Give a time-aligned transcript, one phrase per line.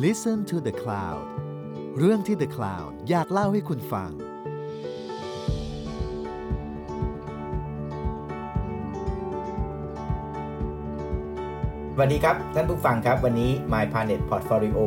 [0.00, 1.24] Listen to the Cloud
[1.98, 4.10] เรื่องที่ The Cloud อยากเล่าให้คุณฟัง
[11.94, 14.78] สวัสดีครับ ท่านผู้ฟังครับ วันนี้ My Planet Portfolio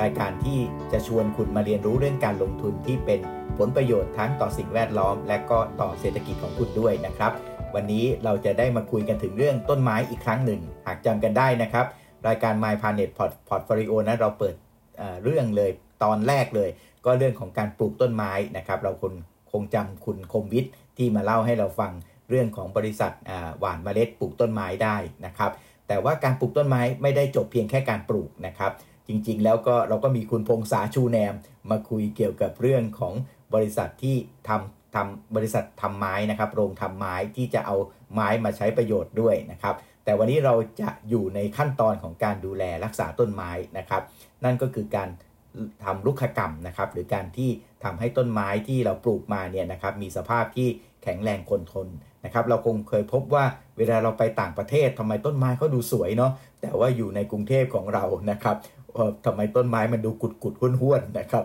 [0.00, 0.58] รายการที่
[0.92, 3.20] จะชวนคุณมาเรียนรู้เรื่องการลงทุนที่เป็น
[3.58, 7.32] ผลประโยชน์ทั้งต่อสิ่งแวดล้อม และก็ต่อเศรษฐกิจของคุณด้วยนะครับ
[7.74, 11.86] วันนี้เราจะได้มาคุยกันถึงเรื่องต้นไม้อีกครั้งหนึ่ง หากจำกันได้นะครับ
[12.26, 13.10] รายการ My Planet
[13.48, 14.54] Portfolio นั้นเราเปิด
[15.24, 15.70] เรื่องเลย
[16.04, 16.70] ตอนแรกเลย
[17.04, 19.12] ก็เรื่องของการปลูกต้นไม้นะครับ เราคน
[19.52, 21.92] คงจำคุณคมวิทย์ที่มาเล่าให้เราฟัง
[22.28, 25.50] เรื่องของบริษัทอ่าหว่านเมล็ดปลูกต้นไม้ได้นะครับ
[25.88, 28.72] แต่ว่าการปลูกต้นไม้ไม่ได้จบเพียงแค่การปลูกนะครับ
[29.08, 31.34] จริงๆ แล้วก็เราก็มีคุณพงษาชูแนม
[31.70, 33.14] มาคุยเกี่ยวกับเรื่องของ
[33.54, 34.16] บริษัทที่
[34.48, 37.76] ทำทำบริษัททำไม้นะครับ โรงทำไม้ที่จะเอา
[38.14, 39.74] ไม้มาใช้ประโยชน์ด้วยนะครับ
[40.10, 44.02] แต่วันนี้เราจะอยู่ในขั้นตอนของการดูแลรักษาต้นไม้นะครับ
[44.44, 45.08] นั่นก็คือการ
[45.84, 47.50] ทำรุกขกรรมนะครับ หรือการที่
[47.84, 50.68] ทำให้ต้นไม้ที่เราปลูกมาเนี่ยนะครับ มีสภาพที่
[51.02, 51.88] แข็งแรงคงทน
[52.24, 53.44] นะครับ เราคงเคยพบว่า
[53.78, 58.56] เวลาเราไปต่างประเทศทำไมต้นไม้เขาดูสวยเนาะแต่ว่าอยู่ในกรุงเทพของเรานะครับ
[59.24, 61.44] ทำไมต้นไม้มันดูกุดกุดห้วนห้วนนะครับ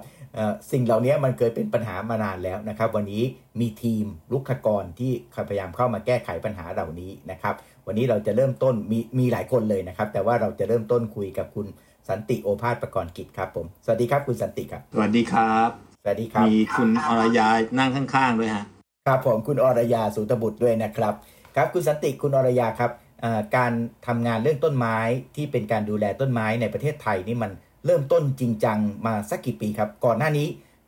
[0.72, 3.24] สิ่งเหล่านี้มันเคยเป็นปัญหามานานแล้วนะครับ วันนี้
[3.60, 5.12] มีทีมลุกขกรที่
[5.50, 7.56] พยายามเข้ามาแก้ไขปัญหาเหล่านี้นะครับ
[7.88, 11.68] วันนี้เราจะเริ่มต้นมีมีหลายคนเลยนะครับ แต่ว่าเราจะเริ่มต้นคุยกับคุณ
[12.10, 15.70] สันติโอภาสประกรณ์กิจครับผมสวัสดีครับคุณสันติครับ สวัสดีครับ
[16.04, 18.66] สวัสดีครับ มีคุณอรยานั่งข้างๆด้วยฮะ
[19.08, 21.14] ครับผมคุณอรยาสุตบุตรด้วยนะครับ
[21.56, 22.92] ครับคุณสันติคุณอรยาครับ
[23.24, 23.72] อ่าการ
[24.08, 24.98] ทำงานเรื่องต้นไม้
[25.36, 27.52] ที่เป็นการดูแลต้นไม้ในประเทศไทยนี่มัน
[27.86, 30.48] เริ่มต้นจริงจังมาสักกี่ปีครับ ก่อนหน้านี้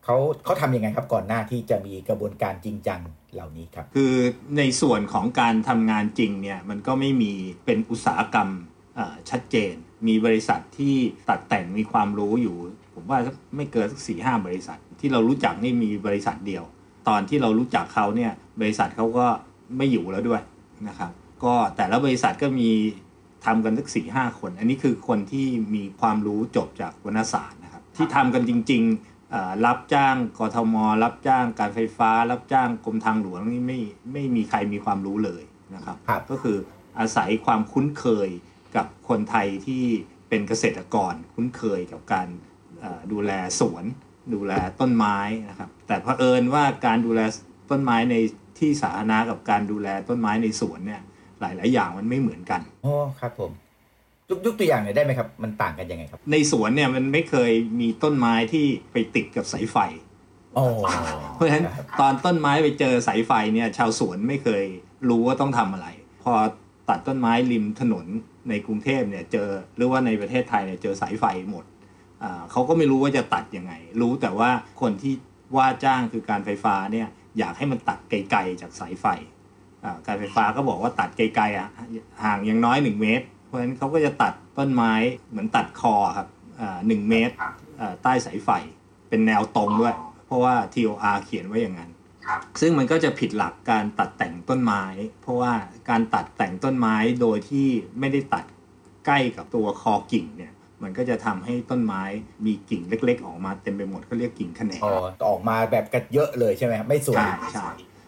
[0.10, 3.02] เขาเขาทำยังไงครับก่อนหน้าที่จะมีกระบวนการจริงจัง
[3.34, 4.14] เหล่านี้ครับ คือ
[4.58, 7.34] ในส่วนของการทำงานจริงเนี่ยมันก็ไม่มี
[7.66, 8.50] เป็นอุตสาหกรรม
[9.30, 9.74] ชัดเจน
[10.08, 10.96] มีบริษัทที่
[11.30, 12.56] ตัดแต่งมีความรู้อยู่
[12.94, 13.20] ผมว่า
[13.56, 16.64] ไม่เกินสักสี่ห้าบริษัท ที่เรารู้จักนี่มีบริษัทเดียว
[17.08, 18.32] ตอนที่เรารู้จักเขาเนี่ย
[18.62, 19.28] บริษัทเขาก็
[19.78, 20.42] ไม่อยู่แล้วด้วย
[20.88, 21.12] นะครับ
[21.44, 22.70] ก็แต่ละบริษัทก็มี
[23.46, 29.17] ทำกันสักสี่ห้าคน อันนี้คือคนที่มีความรู้จบจากวรรณศาสตร์นะครับที่ทำกันจริง ๆ
[29.65, 33.80] รับจ้างกทม รับจ้างการไฟฟ้า รับจ้างกรมทางหลวงนี่ไม่
[34.14, 35.43] ไม่มีใครมีความรู้เลย
[35.76, 36.58] นะครับครับก็คือ
[36.99, 38.30] อาศัยความคุ้นเคย
[38.76, 39.83] กับคนไทยที่
[40.30, 42.27] เป็นเกษตรกรคุ้นเคยกับการ
[42.80, 43.83] เอ่อดูแลสวน
[44.33, 45.17] ดูแลต้นไม้
[45.49, 47.21] นะครับแต่เผอิญว่าการดูแล
[47.71, 48.16] ต้นไม้ใน
[48.60, 51.02] ที่สาธารณะกับการดูแลต้นไม้ในสวนเนี่ย
[51.39, 53.52] หลาย ๆ อย่างมันไม่เหมือนกันโอ้ครับผม
[54.30, 59.77] ยกยกตัวอย่างหน่อยได้ไหมครับ มันต่างกันยังไงครับ ในสวนเนี่ยมันไม่เคยมีต้นไม้ที่ไปติดกับสายไฟ
[60.55, 60.65] โอ้
[61.33, 61.65] เพราะฉะนั้น
[61.99, 64.64] ตอนต้นไม้ไปเจอสายไฟเนี่ยชาวสวนไม่เคย
[65.10, 65.87] รู้ว่าต้องทำอะไร
[66.23, 66.33] พอ
[66.89, 68.05] ตัดต้นไม้ริมถนน
[68.49, 71.66] ในกรุงเทพเนี่ยเจอหรือว่าในประเทศไทยเนี่ยเจอสายไฟหมด
[72.23, 74.49] อ่าเขาก็ไม่รู้ว่าจะตัดยังไง รู้แต่ว่า
[74.82, 75.14] คนที่
[75.58, 77.08] ว่าจ้างคือการไฟฟ้าเนี่ย
[77.39, 79.05] อยากให้มันตัดไกลๆจากสายไฟ
[79.83, 81.70] อ่าการไฟฟ้าก็บอกว่าตัดไกลๆอะ
[82.23, 84.94] ห่างอย่างน้อยหนึ่งเมตร เพราะฉะนั้นเขาก็จะตัดต้นไม้
[85.30, 86.28] เหมือนตัดคอครับ
[86.60, 87.34] อ่าหนึ่งเมตร
[87.80, 88.50] อ่าใต้สายไฟ
[89.10, 89.94] เป็นแนวตรงด้วย
[90.26, 91.92] เพราะว่า TOR เขียนไว้อย่างนั้น
[92.62, 94.84] ซึ่งมันก็จะผิดหลักการตัดแต่งต้นไม้
[95.22, 95.54] เพราะว่า
[95.90, 97.68] การตัดแต่งต้นไม้โดยที่
[98.00, 98.46] ไม่ได้ตัด
[99.06, 100.54] ใกล้กับตัวคอกิ่งเนี่ย
[100.84, 102.04] มันก็จะทำให้ต้นไม้
[102.46, 107.68] มีกิ่งเล็ก ๆ ออกมาเต็มไปหมดเขาเรียกกิ่งแขนงอ๋อออกมาแบบกันเยอะเลยใช่ไหมครับไม่สวยใช่ใช่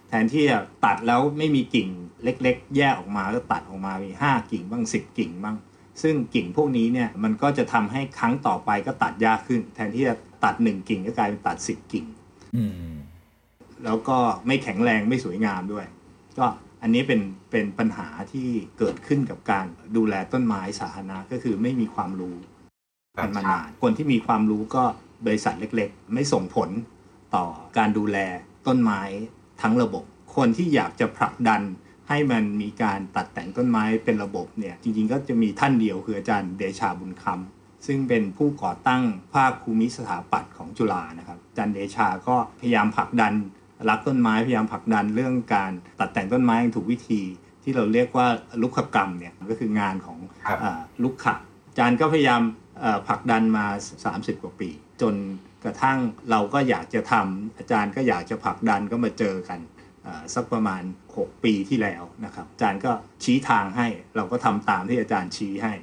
[0.10, 1.88] แทนที่จะตัดแล้วไม่มีกิ่ง
[2.24, 5.56] เล็กๆ แยกออกมาก็ตัดออกมามีห้ากิ่งบ้างสิบกิ่งบ้าง
[6.02, 12.06] ซึ่งกิ่งพวกนี้เนี่ยมันก็จะทำให้ครั้งต่อไปก็ตัดยากขึ้น แทนที่จะตัดหนึ่งกิ่งก็กลายเป็นตัดสิบกิ่ง
[12.56, 12.94] อืม
[13.86, 15.86] แล้วก็ไม่แข็งแรงไม่สวยงามด้วย
[16.38, 16.46] ก็
[16.82, 17.22] อันนี้เป็น
[17.52, 18.48] เป็นปัญหาที่
[18.80, 19.66] เกิดขึ้นกับการ
[19.98, 22.36] ดูแลต้นไม้สาธารณะก็คือไม่มีความรู้
[23.18, 24.84] ครับกันมานานคนที่มีความรู้ก็
[25.26, 26.70] บริษัทเล็กๆ ไม่ส่งผล
[27.36, 27.46] ต่อ
[27.78, 28.18] การดูแล
[28.68, 29.02] ต้นไม้
[29.62, 30.04] ทั้งระบบ
[30.36, 31.62] คนที่อยากจะผลักดัน
[32.10, 39.04] ให้มันมีการตัดแต่งต้นไม้เป็นระบบเนี่ยจริงๆ ก็จะมีท่านเดียวคืออาจารย์เดชาบุญคำซึ่งเป็นผู้ก่อตั้ง
[39.34, 43.34] ภาคภูมิสถาปัตย์ของจุฬานะครับอาจารย์เดชาก็พยายามผลักดัน
[43.90, 47.22] รักต้นไม้พยายามผลักดันเรื่องการตัดแต่งต้นไม้อย่างถูกวิธี
[47.64, 48.28] ที่เราเรียกว่า
[48.62, 50.18] ลุกขกรรมเนี่ยก็คืองานของ
[50.48, 51.36] ครับเอ่อลุกขะ
[51.70, 52.42] อาจารย์ก็พยายาม
[52.80, 53.66] เอ่อผลักดันมา
[54.06, 54.70] 30 กว่าปี
[55.02, 55.16] จน
[55.64, 55.98] กระทั่ง
[56.32, 59.79] เราก็อยากจะทำอาจารย์ก็อยากจะผลักดันก็มาเจอกันเอ่อ
[60.36, 62.92] สักประมาณ 6 ปีที่แล้วนะครับ อาจารย์ก็
[63.24, 65.74] ชี้ทางให้ เราก็ทำตามที่อาจารย์ชี้ให้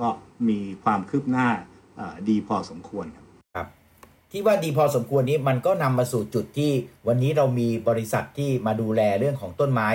[0.00, 0.08] ก็
[0.48, 1.48] มีความคืบหน้า
[1.96, 3.66] เอ่อดีพอสมควรครับครับ
[4.30, 6.70] ที่ว่าดีพอสมควรนี้มันก็นำมาสู่จุดที่
[7.08, 9.88] วันนี้เรามีบริษัทที่มาดูแลเรื่องของต้นไม้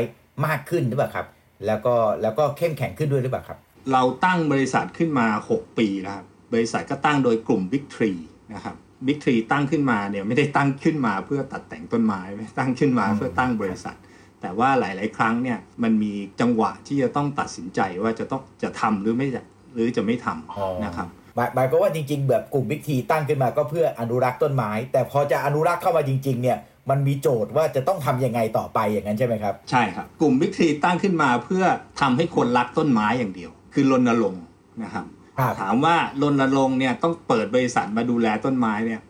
[0.46, 1.28] มากขึ้นหรือเปล่าครับ
[1.66, 3.60] แล้วก็แล้วก็เข้มแข็งขึ้นด้วยหรือเปล่าครับ
[3.94, 8.20] เราตั้งบริษัทขึ้นมา 6 ปีแล้วครับบริษัทก็ตั้งโดยกลุ่ม Big Tree
[8.54, 8.76] นะครับ
[9.06, 13.96] Big Tree ตั้งขึ้นมาเนี่ยไม่ได้ตั้งขึ้นมาเพื่อตัดแต่งต้นไม้ไม่ตั้งขึ้นมาเพื่อตั้งบริษัท
[14.42, 19.44] แต่ว่าหลาย ๆ ครั้งเนี่ยมันมีจังหวะที่จะต้องตัดสินใจว่าจะต้องจะทำหรือไม่จะ
[19.74, 26.58] หรือจะไม่ทำนะครับหมายหมายก็ว่าจริง ๆ แบบกลุ่มบิ๊กทีตั้งขึ้นมาก็เพื่ออนุรักษ์ต้นไม้ แต่พอจะอนุรักษ์เข้ามาจริง ๆ เนี่ย
[26.90, 31.64] มันมีโจทย์ว่าจะต้องทำยังไงต่อไปอย่างนั้นใช่ไหมครับ ใช่ครับ กลุ่ม Big Tree ตั้งขึ้นมาเพื่อ
[32.02, 34.44] ทำให้คนรักต้นไม้อย่างเดียว คือรณรงค์
[34.84, 35.06] นะครับครับ
[35.62, 39.02] ถามว่ารณรงค์เนี่ยต้องเปิดบริษัทมาดูแลต้นไม้เนี่ย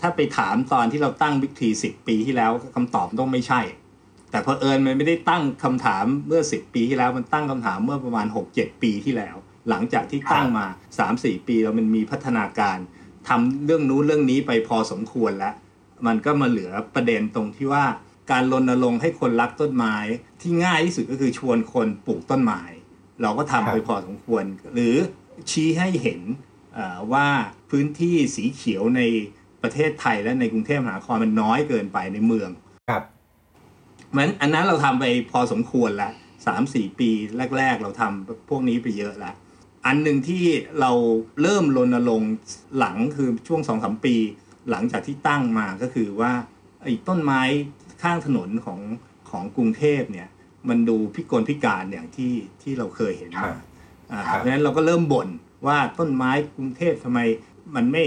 [0.00, 3.60] ถ้าไปถามตอนที่เราตั้ง Big Tree 10ปีที่แล้วคำตอบต้องไม่ใช่
[4.30, 9.36] แต่เพอเอิญมันไม่ได้ตั้งคำถามเมื่อ10ปีที่แล้วมันตั้งคำถามเมื่อประมาณ6-7ปีที่แล้ว
[9.68, 10.66] หลังจากที่ตั้งมา
[11.06, 12.78] 3-4ปีแล้วมันมีพัฒนาการ
[13.28, 15.54] ทำเรื่องนู้นเรื่องนี้ไปพอสมควรแล้ว
[16.06, 17.84] มันก็มาเหลือประเด็นตรงที่ว่า
[18.30, 19.96] การรณรงค์ให้คนรักต้นไม้
[20.40, 22.62] ที่ง่ายที่สุดก็คือชวนคนปลูกต้นไม้
[23.22, 24.44] เราก็ทำไปพอสมควร
[24.74, 24.94] หรือ
[25.50, 26.20] ชี้ให้เห็น
[26.74, 27.26] เอ่อว่า
[27.70, 29.02] พื้นที่สีเขียวใน
[29.62, 32.50] ประเทศไทยและในกรุงเทพมหานครมันน้อยเกินไปในเมือง
[32.90, 33.02] ครับ
[34.10, 36.12] เหมือนอันนั้นเราทำไปพอสมควรแล้ว
[36.46, 37.10] สามสี่ปี
[37.58, 39.34] แรก ๆ เราทำพวกนี้ไปเยอะแล้ว
[39.86, 40.44] อันหนึ่งที่
[40.80, 40.92] เรา
[41.42, 42.32] เริ่มรณรงค์
[42.78, 44.14] หลังคือช่วงสองสามปี
[44.70, 46.32] หลังจากที่ตั้งมาก็คือว่า
[46.82, 47.42] ไอ้ต้นไม้
[48.02, 48.80] ข้างถนนของ
[49.30, 50.28] ของกรุงเทพเนี่ย
[50.68, 53.65] มันดูพิกลพิการอย่างที่ที่เราเคยเห็นครัมาบอ่าครับ
[54.08, 55.28] เพราะฉะนั้นเราก็เริ่มบ่น
[55.66, 57.20] ว่าต้นไม้กรุงเทพทำไม
[57.74, 58.04] มันไม่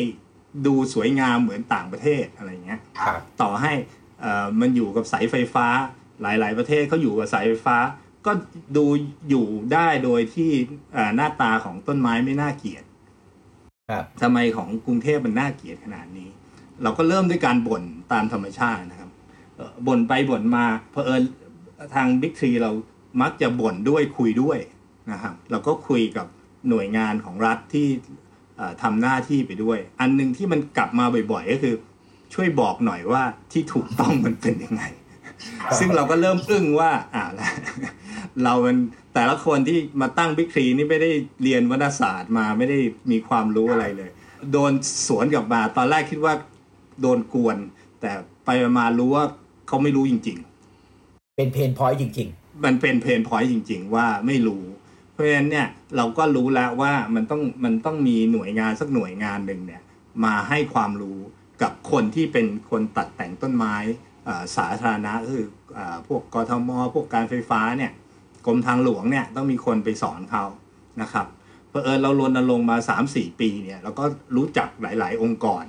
[0.65, 3.73] ดูสวยงามเหมือนต่างประเทศอะไรเงี้ยครับต่อให้
[4.21, 5.67] เอ่อมันอยู่กับสายไฟฟ้า
[6.21, 7.77] หลาย ๆ ประเทศเขาอยู่กับสายไฟฟ้า
[8.25, 8.31] ก็
[8.77, 8.85] ดู
[9.29, 10.51] อยู่ได้โดยที่
[10.93, 12.83] เอ่อหน้าตาของต้นไม้ไม่น่าเกลียด
[13.89, 16.29] ครับทำไมของกรุงเทพมันน่าเกลียดขนาดนี้
[16.83, 19.09] เราก็เริ่มด้วยการบ่นตามธรรมชาตินะครับ
[19.55, 21.23] เอ่อบ่นไปบ่นมาเพอเอิญ
[21.95, 22.71] ทางบิ๊กทรีเรา
[23.21, 24.59] มักจะบ่นด้วยคุยด้วย
[25.13, 26.27] นะครับเราก็คุยกับ
[26.69, 27.87] หน่วยงานของรัฐที่
[28.57, 31.75] เอ่อทำหน้าที่ไปด้วย อันหนึ่งที่มันกลับมาบ่อยๆ ก็คือ
[32.33, 34.83] ช่วยบอกหน่อยว่าที่ถูกต้องมันเป็นยังไง
[35.79, 37.51] ซึ่งเราก็เริ่มอึ้งว่าอ่าแล้ว
[38.43, 38.77] เรามัน
[39.13, 41.11] แต่ละคนที่มาตั้ง Big Trees นี่ไม่ได้
[41.43, 42.79] เรียนวรรณศาสตร์มาไม่ได้
[43.11, 44.09] มีความรู้อะไรเลย
[44.51, 44.71] โดน
[45.07, 46.33] สวนกลับมาตอนแรกคิดว่า
[47.01, 47.57] โดนกวน
[48.01, 48.11] แต่
[48.45, 49.25] ไปมารู้ว่า
[49.67, 50.37] เขาไม่รู้จริง
[51.37, 54.88] เป็น pain point จริง ๆ มันเป็น pain point จริง ๆ ว่าไม่รู้เพ
[55.19, 55.67] ราะฉะนั้นเนี่ย
[55.97, 59.81] เราก็รู้แล้วว่ามันต้องมันต้องมีหน่วยงานสักหน่วยงานหนึ่งเนี่ย
[60.25, 61.19] มาให้ความรู้
[61.61, 63.75] กับคนที่เป็นคนตัดแต่งต้นไม้
[64.55, 67.91] สาธารณะคืออพวกกทมพวกการไฟฟ้าเนี่ย
[68.45, 70.45] กรมทางหลวงเนี่ยต้องมีคนไปสอนเขา
[71.01, 71.27] นะครับ
[71.69, 72.77] เพอเอิญเรารณรงค์มา
[73.09, 74.05] 3-4 ปีเนี่ยเราก็
[74.35, 75.63] รู้จักหลาย ๆ องค์กร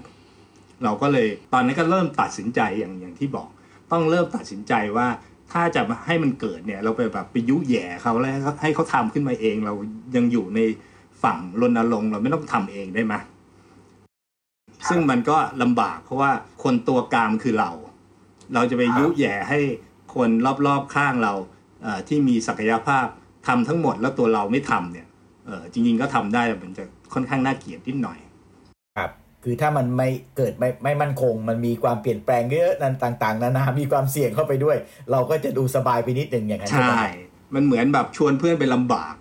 [0.85, 3.49] เราก็เลยตอนนี้นก็เริ่มตัดสินใจอย่างอย่างที่บอก
[3.93, 5.09] ต้องเริ่มตัดสินใจว่า
[5.53, 9.75] ถ้าจะให้มันเกิดเนี่ยเราไปแบบไปยุแย่เขาแล้วให้เขาให้เขาทำขึ้นมาเอง เรา
[10.17, 10.61] ยังอยู่ใน
[11.23, 13.15] ฝั่งรณรงค์เราไม่ต้องทำเองได้ไหม
[14.89, 16.31] ซึ่งมันก็ลำบากเพราะว่า
[16.63, 17.71] คนตัวกลางคือเรา
[18.55, 19.59] เราจะไปยุแย่ให้
[20.15, 20.31] คน
[20.67, 21.33] รอบๆข้างเรา
[21.83, 23.07] เที่มีศักยภาพ
[23.47, 25.07] ทำทั้งหมดแล้วตัวเราไม่ทำเนี่ย
[25.47, 28.19] เออจริงๆก็ทำได้แต่มันจะค่อนข้างน่าเกลียดนิดหน่อย
[28.99, 29.11] ครับ
[29.45, 34.77] คือถ้ามันไม่เกิดไม่ไม่มั่นคง มันมีความเปลี่ยนแปลงเยอะนั้นต่าง ๆ นานา มีความเสี่ยงเข้าไปด้วย
[35.13, 39.15] เราก็จะดูสบายไปนิดหนึ่งอย่างนั้นใช่มมันเหมือนแบบชวนเพื่อนไปลำบาก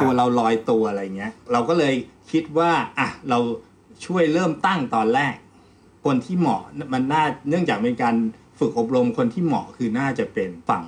[0.00, 1.94] ตัวเราลอยตัวอะไรเงี้ย เราก็เลย
[2.30, 3.38] คิดว่าอะเรา
[4.06, 5.34] ช่วยเริ่มตั้งตอนแรก
[6.04, 8.14] คนที่เหมาะมันน่าเนื่องจากเป็นการ
[8.58, 10.82] ฝึกอบรมคนที่เหมาะคือน่าจะเป็นฝั่ง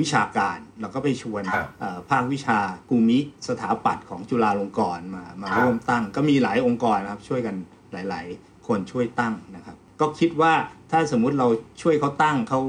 [0.00, 3.18] วิชาการเราก็ไปชวนครับเอ่อภาควิชาภูมิ
[3.48, 7.56] สถาปัตย์ของจุฬาลงกรณ์มามาครับร่วมตั้ง ก็มีหลายองค์กรนะครับช่วยกัน
[7.92, 10.52] หลาย ๆ คนช่วยตั้งนะครับ ก็คิดว่า
[10.90, 11.48] ถ้าสมมุติเรา
[11.82, 12.60] ช่วยเขาตั้งเขา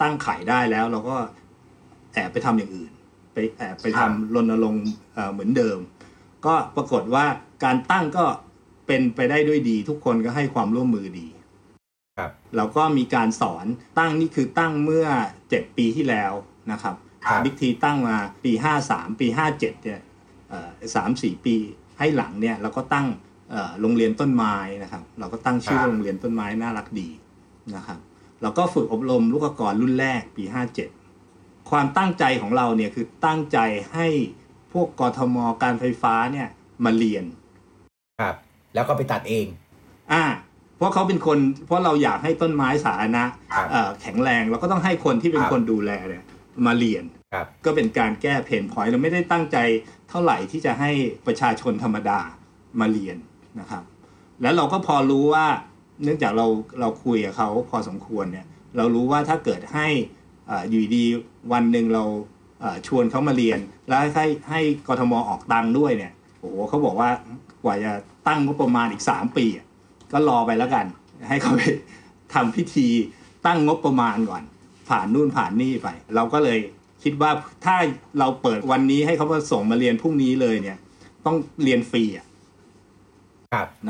[0.00, 1.16] ตั้งขายได้แล้ว เราก็
[2.14, 2.92] แอบไปทำอย่างอื่น
[3.32, 5.78] ไปแอบไปทำรณรงค์เอ่อเหมือนเดิม
[6.46, 7.24] ก็ปรากฏว่า
[7.64, 8.24] การตั้งก็
[8.86, 11.28] เป็นไปได้ด้วยดี ทุกคนก็ให้ความร่วมมือดี
[12.18, 13.66] ครับเราก็มีการสอน
[13.98, 15.06] ตั้งนี่คือตั้งเมื่อ
[15.58, 16.32] 7 ปีที่แล้ว
[16.72, 18.52] นะครับครับบิ๊กทีตั้งมาปี
[18.86, 20.00] 53 ปี 57เนี่ย
[20.94, 21.56] สามสี่ปี
[21.98, 23.06] ให้หลังเนี่ยเราก็ตั้ง
[23.50, 27.08] เอ่อโรงเรียนต้นไม้นะครับ เราก็ตั้งชื่อครับโรงเรียนต้นไม้น่ารักดี
[27.76, 27.98] นะครับ
[28.42, 30.44] เราก็ฝึกอบรมลูกกรรุ่นแรกปี
[31.06, 33.58] 57 ความตั้งใจของเราเนี่ยคือตั้งใจ
[33.92, 34.08] ให้
[34.72, 36.48] พวกกทมการไฟฟ้าเนี่ย
[36.84, 37.24] มาเรียน
[38.20, 38.34] ครับ
[38.74, 39.46] แล้วก็ไปตัดเอง
[40.12, 40.22] อ่า
[40.80, 46.24] เพราะเขาเป็นคนเพราะเราอยากให้ต้นไม้สาธารณะครับเอ่อแข็งแรงเราก็ต้องให้คนที่เป็นครับคนดูแลเนี่ย
[46.66, 49.56] มาเรียนครับก็เป็นการแก้เพนพอยต์เราไม่ได้ตั้งใจ
[50.08, 50.90] เท่าไหร่ที่จะให้
[51.26, 52.20] ประชาชนธรรมดา
[52.80, 53.16] มาเรียน
[53.60, 53.82] นะครับ
[54.42, 55.46] แล้วเราก็พอรู้ว่า
[56.04, 56.46] เนื่องจากเรา
[56.80, 58.46] เราคุยกับเขาพอสมควรเนี่ย
[58.76, 59.86] เรารู้ว่าถ้าเกิดให้
[60.50, 61.04] อ่าอยู่ดี
[61.52, 62.04] วันหนึ่งเรา
[62.62, 63.58] อ่าชวนเขามาเรียน
[63.88, 67.10] แล้วให้ให้กทมออกตังค์ด้วยเนี่ยโอ้โหเขาบอกว่า
[67.64, 67.92] กว่าจะ
[68.26, 69.46] ตั้งงบประมาณอีกสามปี
[70.12, 70.86] ก็รอไปแล้วกัน
[71.28, 71.62] ให้เขาไป
[72.34, 72.88] ทำพิธี
[73.46, 74.42] ตั้งงบประมาณก่อน
[74.88, 76.58] ผ่านนู่นผ่านนี่ไป เราก็เลย
[77.02, 77.30] คิดว่า
[77.64, 77.76] ถ้า
[78.18, 80.78] เราเปิดวันนี้ให้เขามาส่งมาเรียนพรุ่งนี้เลยเนี่ย
[81.26, 82.26] ต้องเรียนฟรีอะ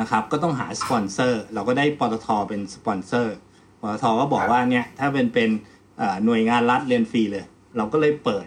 [0.00, 3.36] นะครับก็ต้องหาสปอนเซอร์ เราก็ได้ปตทเป็นสปอนเซอร์
[3.80, 5.50] ปตทก็บอกว่าเนี่ยถ้าเป็นเป็น
[6.24, 7.44] หน่วยงานรัฐเรียนฟรีเลย
[7.76, 8.46] เราก็เลยเปิด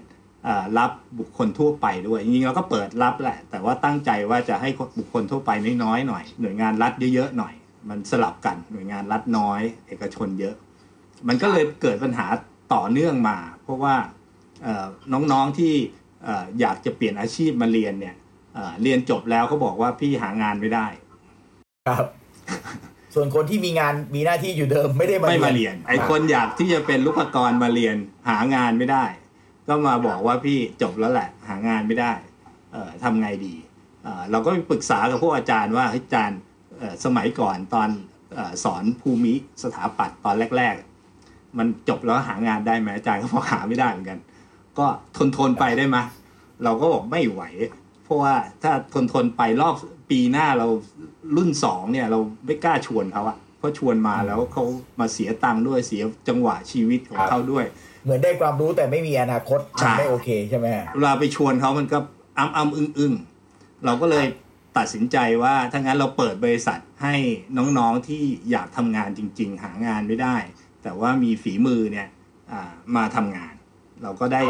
[0.78, 5.52] รับบุคคลทั่วไปด้วยจริงๆเราก็เปิดรับแหละ แต่ว่าตั้งใจว่าจะให้บุคคลทั่วไป
[5.84, 7.54] น้อยๆหน่อยหน่วยงานรัฐเยอะๆหน่อย
[7.90, 10.56] มันสลับกันหน่วยงานรัฐน้อย เอกชนเยอะ
[11.28, 12.28] มันก็เลยเกิดปัญหา
[12.74, 13.96] ต่อเนื่องมา เพราะว่า
[15.32, 15.74] น้องๆที่
[16.60, 18.16] อยากจะเปลี่ยนอาชีพมาเรียนเนี่ย
[18.84, 20.88] เรียนจบแล้วเขาบอกว่าพี่หางานไม่ได้
[21.88, 22.06] ครับ
[23.14, 27.96] ส่วนคนที่มีงานมีหน้าที่อยู่เดิมไม่ได้มาไม่มาเรียน ไอคนอยากที่จะเป็นลูกกรมาเรียน
[28.30, 29.06] หางานไม่ได้
[29.68, 32.14] ก็มาบอกว่าพี่จบแล้วแหละ หางานไม่ได้
[32.72, 33.56] เอ่อทำไงดี
[34.04, 36.40] เอ่อเราก็ปรึกษากับพวกอาจารย์ว่าอาจารย์
[37.06, 37.90] สมัยก่อนตอน
[38.64, 40.76] สอนภูมิสถาปัตย์ตอนแรก
[41.16, 44.20] ๆ มันจบแล้วหางานได้ไหมอาจารย์ก็บอกหาไม่ได้เหมือนกัน
[44.78, 44.86] ก็
[45.18, 45.98] ทนทนไปได้ไหม
[46.64, 47.42] เราก็บอกไม่ไหว
[48.04, 49.76] เพราะว่าถ้าทนทนไปรอบ
[50.10, 50.68] ปีหน้าเรา
[51.36, 54.64] รุ่นสองเนี่ยเราไม่กล้าชวนเขาอะเพราะชวนมาแล้วเขา
[55.00, 57.66] มาเสียตังค์ด้วยเสียจังหวะชีวิตของเขาด้วย
[58.04, 59.60] เหมือนได้ความรู้แต่ไม่มีอนาคต
[59.98, 62.00] ไม่โอเคใช่ไหมเวลาไปชวนเขามันก็
[62.38, 63.14] อ้ำอ้ำอึ้งอึ้ง
[63.86, 64.26] เราก็เลย
[64.78, 67.16] ตัดสินใจว่าถ้างั้นเราเปิดบริษัทให้
[67.58, 70.38] น้องๆที่อยากทำงานจริง ๆ หางานไม่ได้
[70.84, 72.08] แต่ว่ามีฝีมือเนี่ย
[72.96, 73.54] มาทำงาน
[74.04, 74.42] เราก็ได้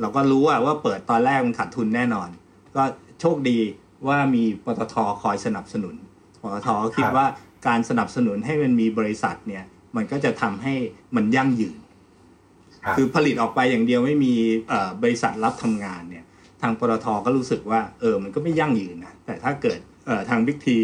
[0.00, 2.28] เราก็รู้ว่าเปิดตอนแรกมันขาดทุนแน่นอน
[2.76, 2.82] ก็
[3.20, 3.58] โชคดี
[4.08, 5.94] ว่ามีปตทคอยสนับสนุน
[6.42, 7.26] ปตทคิดว่า
[7.66, 9.64] การสนับสนุนให้มันมีบริษัทเนี่ย
[9.96, 10.74] มันก็จะทำให้
[11.16, 11.78] มันยั่งยืน
[12.96, 14.34] คือผลิตออกไปอย่างเดียวไม่มี
[15.02, 16.24] บริษัทรับทำงานเนี่ย
[16.62, 19.78] ทางปตทก็รู้สึกว่าเออมันก็ไม่ยั่งยืนนะแต่ถ้าเกิด
[20.28, 20.76] ทางบิ๊กที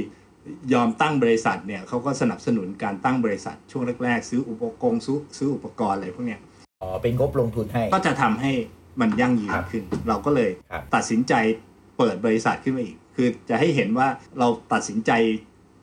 [0.73, 5.03] ยอมตั้งบริษัทเนี่ยเขาก็สนับสนุนการตั้งบริษัทช่วงแรกๆ ซื้ออุปกรณ์
[5.37, 6.41] ซื้ออุปกรณ์อะไรพวกเนี้ย
[6.83, 8.53] อ๋อเป็นงบลงทุนให้ ก็จะทำให้
[9.01, 10.51] มันยั่งยืนขึ้น เราก็เลย
[10.95, 11.35] ตัดสินใจ
[11.99, 15.13] เปิดบริษัทขึ้นมาอีก คือจะให้เห็นว่าเราตัดสินใจ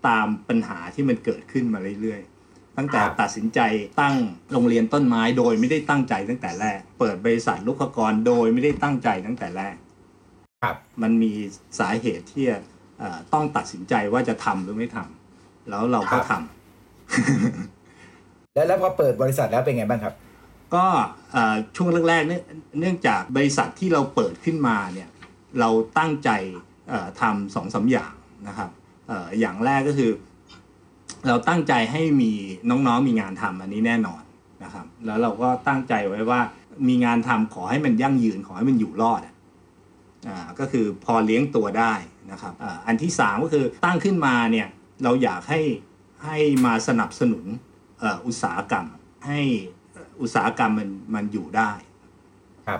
[0.07, 2.30] ตามปัญหาที่มันเกิดขึ้นมาเรื่อยๆ
[2.77, 3.59] ตั้งแต่ตัดสินใจ
[3.99, 4.15] ตั้ง
[4.51, 9.75] โรงเรียนต้นไม้โดยไม่ได้ตั้งใจตั้งแต่แรก เปิดบริษัทลูกกรโดยไม่ได้ตั้งใจตั้งแต่แรก
[10.63, 11.33] ครับมันมี
[11.79, 12.45] สาเหตุที่
[13.33, 20.13] ต้องตัดสินใจว่าจะทำหรือไม่ทำแล้วเราก็ทำแล้วแล้วพอเปิดบริษัทแล้วเป็นไงบ้างครับ
[20.75, 20.85] ก็
[21.75, 25.09] ช่วงแรกๆเนื่องจากบริษัทที่เราเปิดขึ้นมาเนี่ย
[25.59, 26.29] เราตั้งใจ
[27.21, 28.13] ทำสองสาอย่าง
[28.47, 28.69] นะครับ
[29.39, 30.11] อย่างแรกก็คือ
[31.27, 32.31] เราตั้งใจให้มี
[32.69, 34.21] น้องๆมีงานทำอันนี้แน่นอน
[34.63, 36.41] นะครับ แล้วเราก็ตั้งใจไว้ว่า
[36.87, 39.21] มีงานทำขอให้มันยั่งยืนขอให้มันอยู่รอด
[40.27, 41.93] อ่าก็คือพอเลี้ยงตัวได้
[42.31, 44.67] นะครับออันที่สามก็คือตั้งขึ้นมาเนี่ย
[45.03, 45.61] เราอยากให้
[46.25, 47.45] ให้มาสนับสนุน
[48.25, 48.85] อุตสาหกรรม
[49.27, 49.41] ให้
[50.21, 51.71] อุตสาหกรรมมันมันอยู่ได้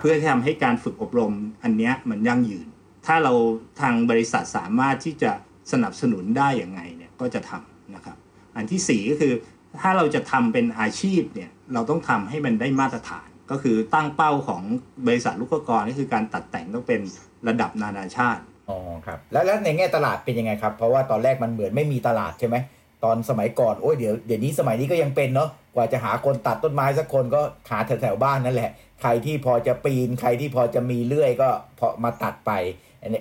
[0.00, 1.32] เพื่อทำให้การฝึกอบรม
[1.62, 2.66] อันนี้มันยั่งยืน
[3.06, 3.32] ถ้าเรา
[3.80, 5.32] ทางบริษัทสามารถที่จะ
[5.72, 8.16] สนับสนุนได้อย่างไงเนี่ยก็จะทำนะครับ
[8.56, 9.32] อันที่ 4 ก็คือ
[9.80, 14.62] ถ้าเราจะทำเป็นอาชีพเนี่ยเราต้องทำให้มันได้มาตรฐาน ก็คือตั้งเป้าของ
[15.06, 17.00] บริษัทลูกกรก็คือการตัดแต่งต้องเป็น
[17.48, 22.56] ระดับนานาชาติอ๋อครับแล้วแล้วในแง่ตลาดเป็นยังไงครับ เพราะว่าตอนแรกมันเหมือนไม่มีตลาดใช่ไหม
[23.04, 32.52] ตอนสมัยก่อนโอ้ยเดี๋ยวเดี๋ยวนี้สมัยนี้ก็ยังเป็นเนาะกว่าจะหาคนตัดต้นไม้สักคนก็หาแถวแถวบ้านนั่นแหละ ใครที่พอจะปีนใครที่พอจะมีเลื่อยก็พอมาตัดไป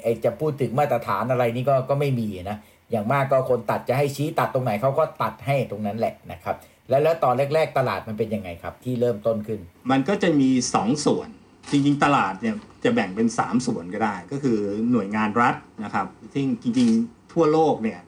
[0.03, 2.57] ไอ้จะพูดถึงมาตรฐานอะไรนี่ก็ก็ไม่มีนะ
[2.91, 6.55] อย่างมากก็คนตัดจะให้ชี้ตัดตรงไหนเขาก็ตัดให้ตรงนั้นแหละนะครับ
[6.89, 9.60] แล้วแล้วตอนแรก ๆ ตลาดมันเป็นยังไงครับ ที่เริ่มต้นขึ้น
[9.91, 11.29] มันก็จะมี2ส่วน
[11.71, 14.57] จริงๆ ตลาดเนี่ยจะแบ่งเป็น 3 ส่วนก็ได้ ก็คือ
[14.91, 18.00] หน่วยงานรัฐนะครับที่จริงๆ ทั่วโลกเนี่ย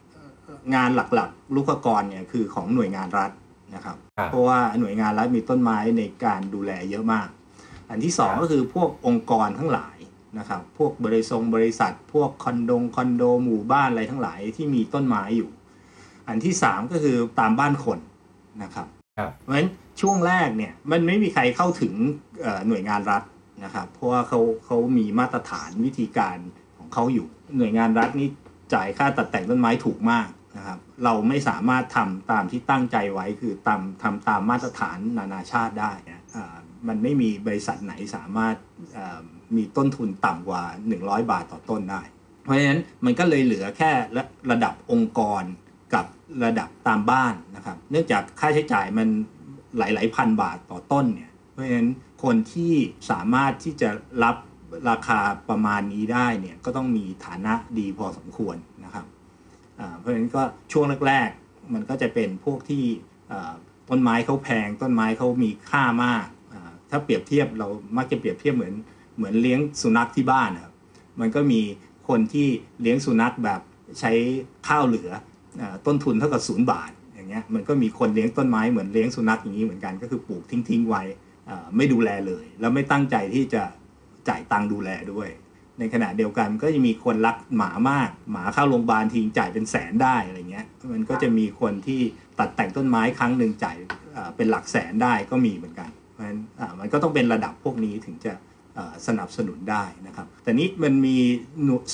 [0.74, 3.30] งานหลักๆ ลูกกรเนี่ยคือของหน่วยงานรัฐ
[3.74, 3.96] นะครับ
[4.30, 7.28] เพราะว่าหน่วยงานรัฐมีต้นไม้ในการดูแลเยอะมาก
[7.90, 9.93] อันที่ 2 ก็คือพวกองค์กรทั้งหลาย
[10.38, 15.50] นะครับ พวกบริษัทบริษัท พวกคอนโดคอนโดหมู่บ้านอะไรทั้งหลายที่มีต้นไม้อยู่
[16.28, 17.98] อันที่สามก็คือตามบ้านคน
[18.62, 18.86] นะครับ
[19.40, 19.68] เพราะฉะนั้น
[20.00, 21.94] ช่วงแรกเนี่ยมันไม่มีใครเข้าถึง
[22.68, 23.22] หน่วยงานรัฐ
[23.64, 26.38] นะครับ เพราะว่าเขาเขามีมาตรฐานวิธีการ
[26.78, 27.26] ของเขาอยู่
[27.56, 28.28] หน่วยงานรัฐนี่
[28.74, 35.92] จ่ายค่าตัดแต่งต้นไม้ถูกมากนะครับ เราไม่สามารถทำตามที่ตั้งใจไว้คือตามทำตามมาตรฐานนานาชาติได้
[36.88, 38.56] มันไม่มีบริษัทไหนสามารถ
[39.56, 40.62] มีต้นทุนต่ำกว่า
[40.98, 42.02] 100 บาทต่อต้นได้
[42.42, 43.90] เพราะฉะนั้นมันก็เลยเหลือแค่
[44.50, 45.42] ระดับองค์กร
[45.94, 46.06] กับ
[46.44, 49.08] ระดับตามบ้านนะครับ เนื่องจากค่าใช้จ่ายมัน
[49.78, 51.90] หลายๆพันบาทต่อต้นเนี่ย เพราะฉะนั้น
[52.24, 52.74] คนที่
[53.10, 53.90] สามารถที่จะ
[54.24, 54.36] รับ
[54.90, 59.06] ราคาประมาณนี้ได้เนี่ยก็ต้องมีฐานะดีพอสมควรนะครับ
[59.98, 62.84] เพราะฉะนั้นก็ช่วงแรกๆมันก็จะเป็นพวกที่
[63.88, 66.26] ต้นไม้เขาแพง ต้นไม้เขามีค่ามาก
[66.94, 68.74] ถ้าเปรียบเทียบเรามักจะเปรียบเทียบเหมือน
[69.16, 70.72] เหมือนเลี้ยงสุนัขที่บ้านครับ
[71.20, 71.60] มันก็มี
[72.08, 72.48] คนที่
[72.82, 73.60] เลี้ยงสุนัขแบบ
[74.00, 74.12] ใช้
[74.68, 75.10] ข้าวเหลือ
[75.86, 81.02] ต้นทุนเท่ากับศูนย์บาทอย่างเงี้ยมันก็มีคนเลี้ยงต้นไม้เหมือนเลี้ยงสุนัขอย่างนี้เหมือนกันก็คือปลูกทิ้งๆไว้
[81.76, 83.62] ไม่ดูแลเลย แล้วไม่ตั้งใจที่จะ
[84.28, 85.28] จ่ายตังค์ดูแลด้วย
[85.78, 92.00] ในขณะเดียวกันก็จะมีคนรักหมามากหมาเข้าโรงพยาบาลทิ้งจ่ายเป็นแสนได้อะไรเงี้ยมันก็จะมีคนที่
[92.38, 93.76] ตัดแต่งต้นไม้ครั้งหนึ่งจ่าย
[94.36, 96.40] เป็นหลักแสนได้ก็มีเหมือนกัน เพราะฉะนั้น
[96.80, 98.32] มันก็ต้องเป็นระดับพวกนี้ถึงจะ
[99.06, 101.16] สนับสนุนได้นะครับ แต่นี้มันมี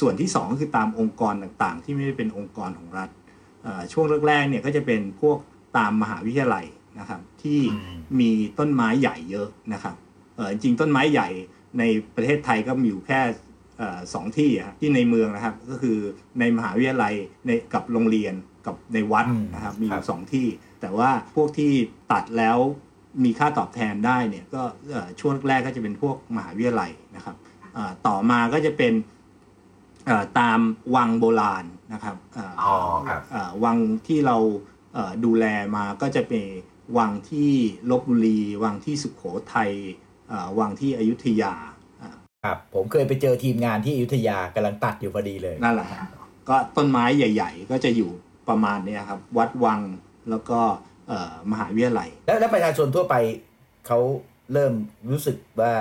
[0.01, 3.09] ส่วนที่2คือตามองค์กรต่างๆ ที่ไม่ได้เป็นองค์กรของรัฐ
[3.93, 5.39] ช่วงแรกๆเนี่ยก็จะเป็นพวก
[5.77, 6.67] ตามมหาวิทยาลัย
[6.99, 7.61] นะครับที่
[8.21, 9.95] มีต้นไม้ใหญ่เยอะนะครับ
[10.51, 11.29] จริงต้นไม้ใหญ่
[11.79, 11.83] ใน
[12.15, 13.21] ประเทศไทยก็มีอยู่แค่
[14.15, 14.51] สองที่
[14.81, 15.99] ที่ในเมืองนะครับ ก็คือ
[16.41, 17.15] ในมหาวิทยาลัย
[17.47, 18.35] ในกับโรงเรียน
[18.67, 20.47] กับในวัดนะครับมีอยู่สองที่
[20.81, 21.73] แต่ว่าพวกที่
[22.13, 22.59] ตัดแล้ว
[23.25, 24.63] มีค่าตอบแทนได้เนี่ยก็
[25.21, 27.37] ช่วงแรกก็จะเป็นพวกมหาวิทยาลัยนะครับ
[28.07, 28.93] ต่อมาก็จะเป็น
[30.39, 30.61] ตาม
[30.95, 32.17] วังโบราณนะครับ
[33.65, 33.77] วัง
[34.07, 34.37] ที่เรา
[35.25, 35.45] ดูแล
[35.77, 36.45] มาก็จะเป็น
[36.99, 37.53] วังที่
[37.91, 39.23] ลบบุรี วังที่สุขโข
[39.55, 39.71] ทัย
[40.59, 41.55] วังที่อยุธยา
[42.45, 45.89] ครับผมเคยไปเจอทีมงานที่อยุธยากำลังตัดอยู่พอดีเลยนั่นแหละ
[46.49, 48.11] ก็ต้นไม้ใหญ่ ๆ ก็จะอยู่
[48.49, 49.81] ประมาณนี้ครับ วัดวัง
[50.31, 50.61] แล้วก็
[51.51, 53.15] มหาวิทยาลัยแล้วแล้วประชาชนทั่วไป
[53.87, 53.99] เขา
[54.53, 54.73] เริ่ม
[55.11, 55.73] รู้สึกว่า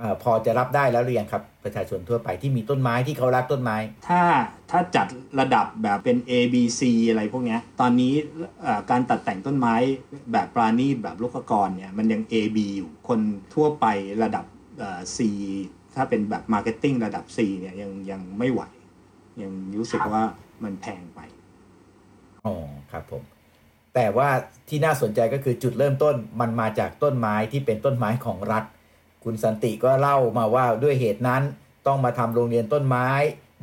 [0.00, 3.76] อพอจะรับได้แล้วหรือยังครับ ประชาชนทั่วไปที่มีต้นไม้ที่เขารักต้นไม้
[4.08, 4.22] ถ้า
[4.70, 5.06] ถ้าจัด
[5.40, 8.12] ระดับแบบเป็น A B C อะไรพวกนี้ตอนนี้
[8.90, 9.74] การตัดแต่งต้นไม้
[10.32, 13.20] แบบปราณีตแบบรุกขกรเนี่ยมันยัง A B อยู่คน
[13.54, 13.86] ทั่วไป
[14.22, 14.44] ระดับ
[15.16, 15.18] C
[15.94, 18.62] ถ้าเป็นแบบ marketing ระดับ C เนี่ยยังยังไม่ไหว
[19.42, 20.22] ยังรู้สึกว่า
[20.64, 21.20] มันแพงไป
[22.44, 22.54] อ๋อ
[22.92, 23.22] ครับผม
[23.94, 24.28] แต่ว่า
[24.68, 28.64] ที่น่าสนใจก็คือจุดเริ่มต้นมันมาจากต้นไม้ที่เป็นต้นไม้ของรัฐ
[29.24, 31.42] คุณสันติก็เล่ามาว่าด้วยเหตุนั้น
[31.86, 33.08] ต้องมาทำโรงเรียนต้นไม้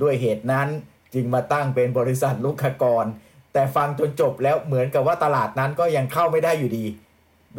[0.01, 0.67] ด้วยเหตุนั้น
[1.13, 3.05] จึงมาตั้งเป็นบริษัทลูกกร
[3.53, 6.85] แต่ฟังจนจบแล้วเหมือนกับว่าตลาดนั้นก็ยังเข้าไม่ได้อยู่ดี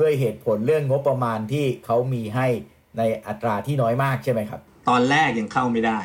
[0.00, 2.46] ด้วยเหตุผลเรื่องงบประมาณที่เขามีให้
[2.98, 5.98] ในอัตราที่น้อยมากใช่ไหมครับ ตอนแรกยังเข้าไม่ได้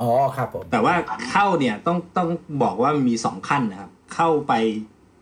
[0.00, 0.94] อ๋อครับผมแต่ว่า
[1.30, 2.28] เข้าเนี่ยต้องต้อง
[2.62, 4.52] บอกว่ามีสองขั้นนะครับ เข้าไป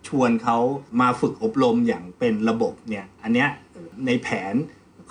[0.08, 0.58] ชวนเขา
[1.00, 3.48] มาฝึกอบรมอย่างเป็นระบบเนี่ยอันเนี้ย
[4.06, 4.54] ในแผน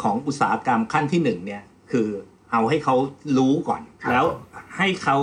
[0.02, 2.08] ของอุตสาหกรรมขั้นที่หนึ่งเนี่ยคือ
[2.52, 2.95] เอาให้เขา
[3.38, 4.26] รู้ก่อน แล้ว
[4.78, 5.17] ให้เขา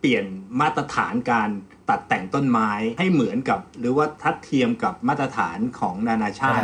[0.00, 0.24] เปลี่ยน
[0.60, 1.50] มาตรฐานการ
[1.88, 6.62] ตัดแต่งต้นไม้ให้เหมือนกับ หรือว่าทัดเทียมกับมาตรฐานของนานาชาติ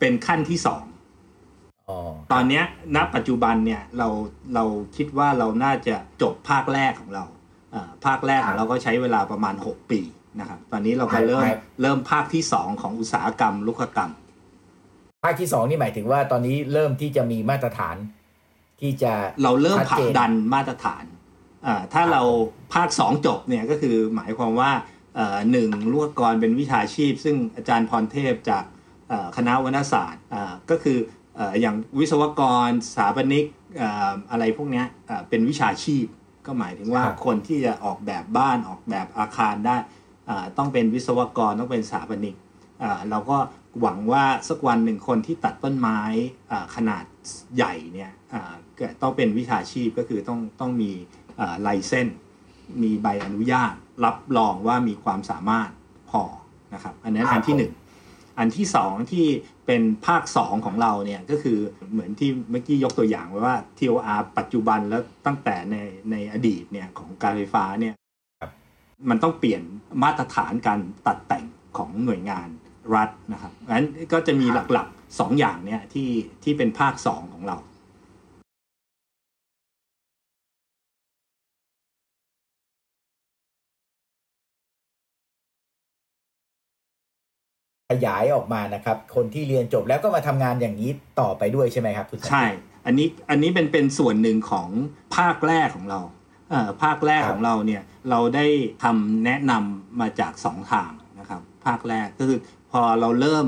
[0.00, 0.84] เป็นขั้นที่สอง
[2.32, 2.62] ตอนนี้
[2.96, 4.08] ณปัจจุบันเนี่ยเรา
[4.54, 4.64] เรา
[4.96, 7.24] คิดว่าเราน่าจะจบภาคแรกของเรา
[8.04, 10.00] ภาคแรกของเราก็ใช้เวลาประมาณ 6 ปี
[10.40, 11.42] นะครับตอนนี้เราก็เริ่ม
[11.82, 14.12] เริ่มภาคที่สองของอุตสาหกรรม ลูกกรรม
[15.24, 17.96] ภาคที่สองนี่หมายถึงว่าตอนนี้เริ่มที่จะมีมาตรฐาน
[18.80, 21.04] ที่จะเราเริ่มผลักดันมาตรฐาน
[21.92, 22.22] ถ้าเรา
[22.74, 24.70] ภาคสองจบเนี่ยก็คือหมายความว่า
[25.50, 28.64] หนึ่งลูกกรเป็นวิชาชีพ ซึ่งอาจารย์พรเทพจาก
[29.36, 30.22] คณะวรรณศาสตร์
[30.70, 30.98] ก็คือ
[31.60, 33.46] อย่างวิศวกรสถาปนิก
[34.30, 34.84] อะไรพวกนี้
[35.28, 36.06] เป็นวิชาชีพ
[36.46, 39.76] ก็หมายถึงว่าคนที่จะออกแบบบ้านออกแบบอาคารได้
[40.58, 42.36] ต้องเป็นวิศวกรต้องเป็นสถาปนิก
[43.10, 43.38] เราก็
[43.80, 46.00] หวังว่าสักวันหนึ่งคนที่ตัดต้นไม้
[46.74, 47.04] ขนาด
[47.56, 48.12] ใหญ่เนี่ย
[49.02, 50.90] ต้องเป็นวิชาชีพก็คือต้องต้องมี
[51.62, 52.08] ไลเซน
[52.82, 53.72] มีใบอนุญาต
[54.04, 55.68] รับรองว่ามีความสามารถ
[56.10, 56.22] พอ
[56.74, 57.72] นะครับอันนั้นอันที่หนึ่ง
[58.38, 59.26] อันที่สองที่
[59.66, 61.58] เป็นภาคสองของเราเนี่ยก็คือ
[61.92, 65.76] เหมือนที่เมื่อกี้ยกตัวอย่างไว้ว่า TOR ปัจจุบันแล้วตั้งแต่ใน
[66.10, 67.94] ในอดีตเนี่ยของการไฟฟ้าเนี่ย
[69.10, 69.62] มันต้องเปลี่ยน
[70.02, 71.44] มาตรฐานการตัดแต่ง
[71.76, 72.48] ของหน่วยงาน
[72.94, 76.10] รัฐนะครับงั้นก็จะมีหลักๆสองอย่างเนี่ยที่
[76.42, 77.56] ที่เป็นภาคสองของเรา
[87.90, 92.44] ขยายออกมานะครับ คนที่เรียนจบแล้วก็มาทำงานอย่างนี้ต่อไปด้วยใช่ไหมครับใช่
[92.86, 94.68] อันนี้อันนี้เป็นเป็นส่วนหนึ่งของ
[95.16, 96.00] ภาคแรกของเรา
[96.82, 98.46] ภาคแรกของเราเนี่ยเราได้
[98.84, 102.38] ทำแนะนำมาจากสองทางนะครับภาคแรกก็คือ
[102.72, 103.46] พอเราเริ่ม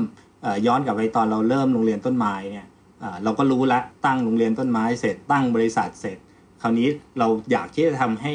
[0.67, 2.67] ย้อนกลับไปตอนเราเริ่มโรงเรียนต้นไม้เนี่ย
[3.23, 6.17] เราก็รู้ล้วตั้งโรงเรียนต้นไม้เสร็จตั้งบริษัทเสร็จ
[6.61, 6.87] คราวนี้
[7.19, 8.33] เราอยากที่จะทำให้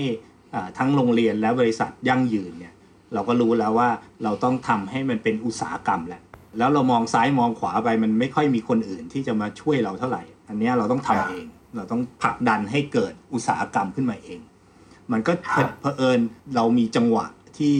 [0.78, 2.74] ทั้งโรงเรียนและบริษัทยั่งยืนเนี่ย
[3.14, 3.88] เราก็รู้แล้วว่า
[4.24, 6.22] เราต้องทำให้มันเป็นอุตสาหกรรมแหละ
[6.58, 11.46] แล้วเรามองซ้ายมองขวาไปมันไม่ค่อยมีคนอื่นที่จะมาช่วยเราเท่าไหร่ อันนี้เราต้องทำเอง
[11.76, 14.40] เราต้องผลักดันให้เกิดอุตสาหกรรมขึ้นมาเอง
[15.12, 16.20] มันก็ครับเผอิญ
[16.54, 17.26] เรามีจังหวะ
[17.58, 17.76] ที่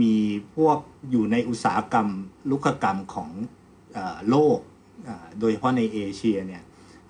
[0.00, 0.16] มี
[0.56, 0.78] พวก
[1.10, 2.08] อยู่ในอุตสาหกรรม
[2.50, 3.30] ลุกกรรมของ
[3.92, 4.58] เออโลก
[5.04, 6.62] เอ่อโดยเฉพาะในเอเชียเนี่ย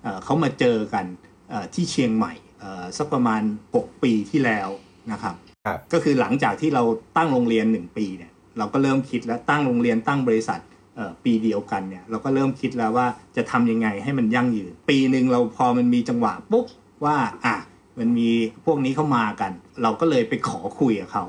[0.03, 1.05] เอ่อเขามาเจอกัน
[1.49, 3.41] เอ่อที่เชียงใหม่เอ่อสักประมาณ
[3.73, 4.69] 6 ปีที่แล้ว
[5.11, 6.83] นะครับครับก็คือหลังจากที่เรา
[7.17, 10.59] ตั้งโรงเรียน 1 ปีเนี่ยเราก็เริ่มคิดแล้วตั้งโรงเรียนตั้งบริษัท
[10.95, 16.65] เอ่อปีเดียวกันเนี่ยเราก็เริ่มคิดแล้วว่าจะทำยังไงให้มันยั่งยืน ปีหนึ่งเราพอมันมีจังหวะปุ๊บ
[17.05, 17.55] ว่าอะ
[17.99, 18.29] มันมี
[18.65, 21.25] พวกนี้เข้ามากัน เราก็เลยไปขอคุยกับเขา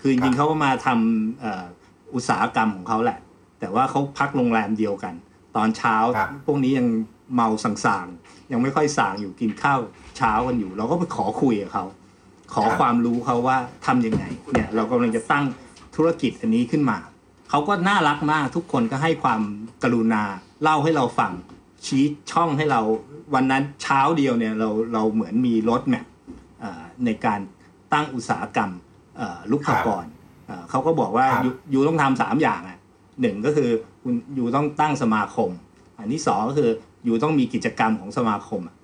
[0.00, 1.64] คือจริงๆเขาก็มาทำเอ่อ
[2.14, 3.18] อุตสาหกรรมของเขาแหละ
[3.60, 5.14] แต่ว่าเขาพักโรงแรมเดียวกัน
[5.56, 6.88] ตอนเช้าครับพวกนี้ยัง
[7.34, 9.80] เมาสั่งๆยังไม่ค่อยสั่งอยู่กินข้าว
[10.16, 11.84] เช้ากันอยู่ เราก็ไปขอคุยกับเขา
[12.54, 15.44] ขอความรู้เขาว่าทำยังไงเนี่ยเรากำลังจะตั้ง
[15.96, 16.98] ธุรกิจอันนี้ขึ้นมา
[17.50, 19.40] เขาก็น่ารักมากทุกคนก็ให้ความ
[19.82, 20.22] กรุณา
[20.62, 21.32] เล่าให้เราฟัง
[21.84, 22.80] ชี้ช่องให้เรา
[23.34, 26.04] วันนั้นเช้าเดียวเนี่ยเราเราเหมือนมีรถแมพ
[27.04, 27.40] ในการ
[27.92, 28.70] ตั้งอุตสาหกรรม
[29.16, 30.06] เอ่อลูกค้ากร
[30.46, 32.78] เอ่อเขาก็บอกว่าครับยูยูต้องทำสามอย่างอะ
[33.20, 33.70] หนึ่งก็คือ
[34.02, 35.50] คุณยูต้องตั้งสมาคม
[35.98, 36.70] อันที่สองก็คือ
[37.06, 38.76] ยูต้องมีกิจกรรมของสมาคมอะ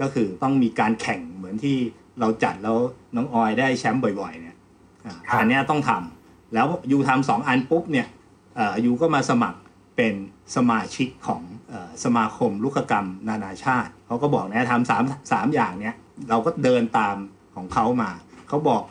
[0.00, 1.76] ก็คือต้องมีการแข่งเหมือนที่
[2.20, 2.78] เราจัดแล้ว
[3.16, 4.56] น้องออยได้แชมป์บ่อยๆเนี่ย
[5.06, 8.06] อ่าครับอันเนี้ยต้องทำแล้วยูทำสองอันปุ๊บเนี่ย
[8.56, 9.58] เอ่อยูก็มาสมัคร
[9.96, 10.14] เป็น
[10.56, 11.59] สมาชิกของเอ่อ
[12.04, 15.02] สมาคมลูกกรรม นานาชาติเขาก็บอกนะทำสาม
[15.32, 15.94] สามอย่างเนี้ย
[16.30, 17.16] เราก็เดินตาม
[17.56, 18.10] ของเขามา
[18.48, 18.82] เขาบอก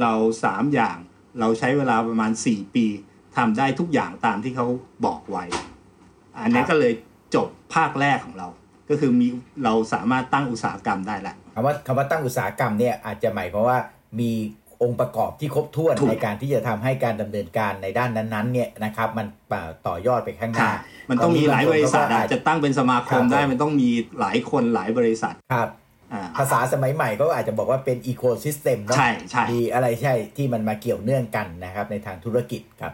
[0.00, 0.12] เรา
[0.44, 0.96] สามอย่าง
[1.40, 2.86] เราใช้เวลาประมาณ 4 ปี
[3.36, 4.66] ทำได้ทุกอย่างตามที่เขา
[5.06, 5.44] บอกไว้
[6.42, 6.92] อันนี้ก็เลย
[7.34, 8.48] จบภาคแรกของเรา
[8.88, 9.28] ก็คือมี
[9.64, 13.78] เราสามารถตั้งอุตสาหกรรมได้แหละคำว่าคำว่าตั้งอุตสาหกรรมเนี่ยอาจจะหมายความว่า
[14.20, 14.32] มี
[14.82, 19.26] องค์ประกอบที่ครบถ้วนถูกในการที่จะทำให้การดำเนินการในด้านนั้นๆเนี่ยนะครับมัน
[19.86, 20.70] ต่อยอดไปข้างหน้า
[21.10, 25.68] มันต้องมีหลายบริษัทก็อะจะตั้งเป็นสมาคมครับได้มันต้องมีหลายคนหลายบริษัทครับ
[26.12, 32.92] อ่าภาษาสมัยใหม่ก็อาจจะบอกว่าเป็นอีโคซิสเต็มเนาะใช่ใช่มีอะไรใช่ที่มันมาเกี่ยวเนื่องกันนะครับในทางธุรกิจครับ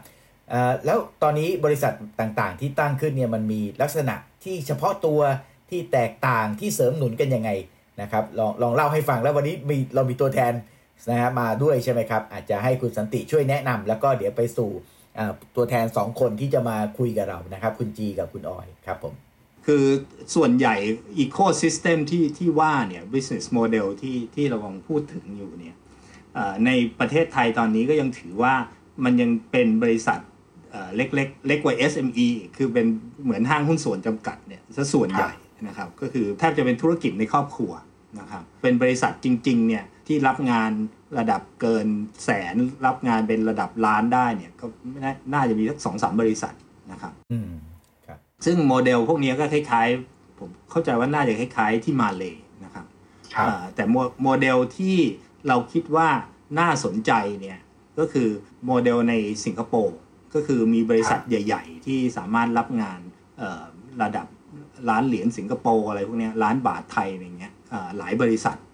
[0.50, 5.20] เอ่อแล้วตอนนี้บริษัทต่างๆ ที่ตั้งขึ้นเนี่ยมันมีลักษณะที่เฉพาะตัว
[5.70, 7.50] ที่แตกต่างที่เสริมหนุนกันยังไง
[8.00, 10.52] นะครับลองลองเล่าให้ฟังแล้ววันนี้มีเรามีตัวแทน
[11.10, 14.70] นะฮะมาด้วยใช่ไหมครับ อาจจะให้คุณสันติช่วยแนะนำแล้วก็เดี๋ยวไปสู่
[15.56, 19.14] ตัวแทน 2 คนที่จะมาคุยกับเรานะครับ คุณจีกับคุณออยครับผม
[19.66, 19.84] คือ
[20.34, 20.74] ส่วนใหญ่
[21.24, 25.76] ecosystem ที่ที่ว่าเนี่ย business model ที่ที่เรากำลังพูดถึงอยู่เนี่ย
[26.66, 28.54] ในประเทศไทยตอนนี้ก็ยังถือว่า
[29.04, 30.18] มันยังเป็นบริษัท
[30.70, 32.86] เอ่อเล็กๆเล็กกว่า SME อีคือเป็น
[33.24, 35.32] เหมือนห้างหุ้นส่วนจำกัดเนี่ยซะส่วนใหญ่
[35.68, 37.72] นะครับ ก็คือแทบจะเป็นธุรกิจในครอบครัว
[38.20, 40.70] นะครับ เป็นบริษัทจริงๆเนี่ย ที่รับงาน
[41.18, 41.86] ระดับเกิน
[42.24, 42.54] แสน
[42.86, 46.54] รับงานเป็นระดับล้านได้เนี่ยก็ไม่น่าน่าจะมีสักสองสามบริษัท
[46.92, 47.50] นะครับอืม
[48.06, 52.86] ครับซึ่งโมเดลพวกนี้ก็คล้ายๆ ผมเข้าใจว่าน่าจะคล้ายๆ ที่มาเลยนะครับ
[53.36, 54.96] เอ่อแต่โมโมเดลที่
[55.48, 56.08] เราคิดว่า
[56.58, 57.58] น่าสนใจเนี่ย
[57.98, 58.28] ก็คือ
[58.66, 59.14] โมเดลใน
[59.44, 59.98] สิงคโปร์
[60.34, 63.00] ก็คือมีบริษัทใหญ่ ๆ ที่สามารถรับงาน
[63.38, 63.62] เอ่อ
[64.02, 64.26] ระดับ
[64.88, 68.62] ล้านเหรียญสิงคโปร์อะไรพวกเนี้ยล้านบาทไทยอะไรเงี้ยเอ่อหลายบริษัทนะครับ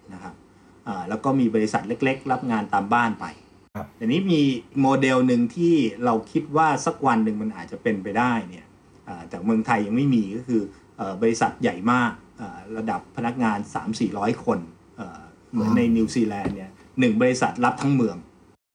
[1.09, 3.25] แล้วก็มีบริษัทเล็ก ๆ รับงานตามบ้านไป
[3.75, 4.41] ครับแต่นี้มี
[4.81, 8.65] โมเดลหนึ่งที่เราคิดว่าสักวันหนึ่งมันอาจจะเป็นไปได้เนี่ย
[9.07, 10.61] อ่าแต่เมืองไทยยังไม่มีก็คือ
[10.97, 13.57] เออบริษัทใหญ่มากอ่าระดับพนักงาน
[14.01, 14.59] 3-400 คน
[14.97, 15.19] เอ่อ
[15.51, 18.15] เหมือนในนิวซีแลนด์เนี่ยหนึ่งบริษัทรับทั้งเมือง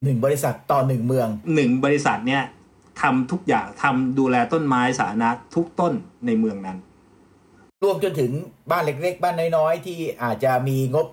[0.05, 2.43] หนึ่งบริษัทต่อหนึ่งเมืองหนึ่งบริษัทเนี่ย
[3.03, 5.93] ทำทุกอย่างทำดูแลต้นไม้สาธารณะทุกต้น
[6.27, 6.79] ในเมืองนั้น
[7.85, 8.31] รวมจนถึง
[8.71, 11.07] บ้านเล็กๆ บ้านน้อยๆ ที่อาจจะมีงบ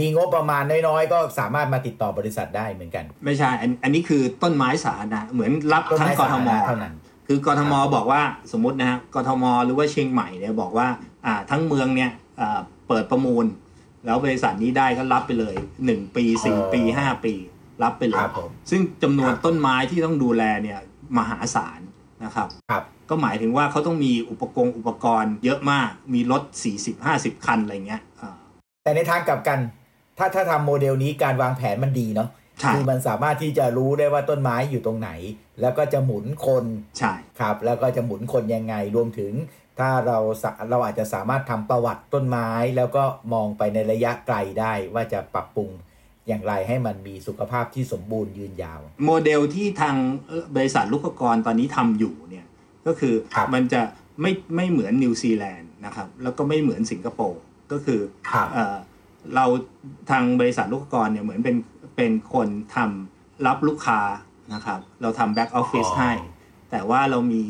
[0.00, 6.94] มีงบประมาณน้อยๆ ก็สามารถมาติดต่อบริษัทได้เหมือนกัน ไม่ใช่ อันอันนี้คือต้นไม้สาธารณะเหมือนรับต้นทั้งไม้กสาทธารมณะเท่านั้น
[7.28, 10.88] คือกทมบอกว่าสมมตินะฮะกทมหรือว่าเชียงใหม่เนี่ยบอกว่า
[11.26, 13.44] อ่าทั้งเมืองเนี่ยอ่าเปิดประมูล
[14.04, 15.54] แล้วบริษัทนี้ได้ก็รับไปเลย
[15.86, 17.34] 1 ปี 4 ปี 5 ปี
[17.82, 20.78] รับไปเลคยรับผมซึ่งจำนวนครับต้นไม้ที่ต้องดูแลเนี่ย
[21.18, 21.80] มหาศาล
[22.24, 26.42] นะครับครับ ก็หมายถึงว่าเขาต้องมีอุปกรณ์อุปกรณ์เยอะมากมีรถ
[26.94, 28.30] 40-50 คันอะไรเงี้ยอ่า
[28.84, 29.58] แต่ในทางกลับกัน
[30.18, 32.28] ถ้าถ้าทำโมเดลนี้การวางแผนมันดีเนาะ
[32.60, 35.10] ใช่คือมันสามารถที่จะรู้ได้ว่าต้นไม้อยู่ตรงไหน
[35.60, 36.64] แล้วก็จะหมุนคน
[36.98, 39.32] ใช่ครับ แล้วก็จะหมุนคนยังไงรวมถึง
[39.78, 45.70] ถ้าเราสะเราอาจจะสามารถทำประวัติต้นไม้ แล้วก็มองไปในระยะไกลได้ว่าจะปรับปรุง
[46.28, 52.46] อย่างไรให้มันมีสุขภาพที่สมบูรณ์ยืนยาว โมเดลที่ทางเอ่อบริษัทรุกขกรตอนนี้ทำอยู่เนี่ย
[52.86, 53.80] ก็คือครับมันจะ
[54.20, 57.40] ไม่ไม่เหมือนนิวซีแลนด์นะครับแล้วก็ไม่เหมือนสิงคโปร์
[57.72, 58.00] ก็คือ
[58.30, 58.76] ครับเอ่อ
[59.34, 59.46] เรา
[60.10, 61.56] ทางบริษัทรุกขกรเนี่ยเหมือนเป็น
[61.96, 64.00] เป็นคนทำรับลูกค้า
[64.54, 66.12] นะครับ เราทำ back office อ๋อให้
[66.70, 67.42] แต่ว่าเรามี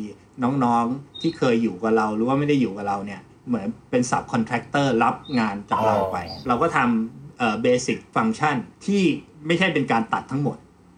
[0.43, 9.03] น้องๆที่เคยอยู่กับเรา หรือว่าไม่ได้อยู่กับเราเนี่ย เหมือนเป็น subcontractor รับงานจากเราไป เราก็ทำเอ่อ basic function ที่
[9.47, 10.57] ไม่ใช่เป็นการตัดทั้งหมด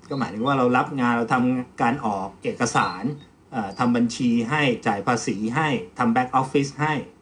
[0.09, 3.03] ก็หมายถึงว่าเรารับงานเราทำการออกเอกสาร
[3.51, 7.18] เอ่อทำบัญชีให้จ่ายภาษีให้ทำ back office ให้เอ่อ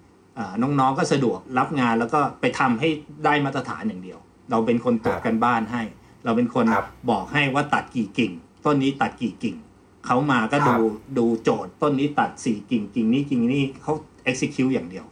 [0.62, 2.89] น้องๆก็สะดวกรับงานแล้วก็ไปทำให้
[3.26, 4.19] ได้มาตรฐานอย่างเดียว
[4.52, 5.84] เราเป็นคนตรวจการบ้านให้
[6.26, 8.32] เราเป็นคนครับบอกให้ว่าตัดกี่กิ่ง
[8.65, 9.56] ต้นนี้ตัดกี่กิ่ง
[10.06, 13.93] เขามาก็ครับดูดูโจทย์ต้นนี้ตัดสี่กิ่งกิ่งนี้กิ่งนี้เขา
[14.30, 15.06] execute อย่างเดียว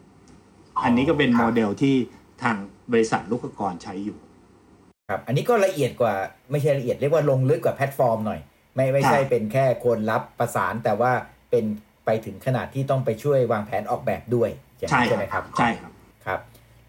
[0.83, 1.95] อันนี้ก็เป็นครับโมเดลที่
[2.43, 2.55] ทาง
[2.91, 4.17] บริษัทรุกขกรใช้อยู่
[5.09, 6.13] ครับ อันนี้ก็ละเอียดกว่า
[6.51, 8.39] ไม่ใช่ละเอียดเรียกว่าลงลึกกว่าแพลตฟอร์มหน่อย
[8.75, 11.11] ไม่ไม่ใช่ครับเป็นแค่คนรับประสานแต่ว่า
[11.49, 11.65] เป็น
[12.05, 15.91] ไปถึงขนาดที่ต้องไปช่วยวางแผนออกแบบด้วยอย่างนั้นใช่ไหมครับใช่ครับ
[16.25, 16.39] ครับ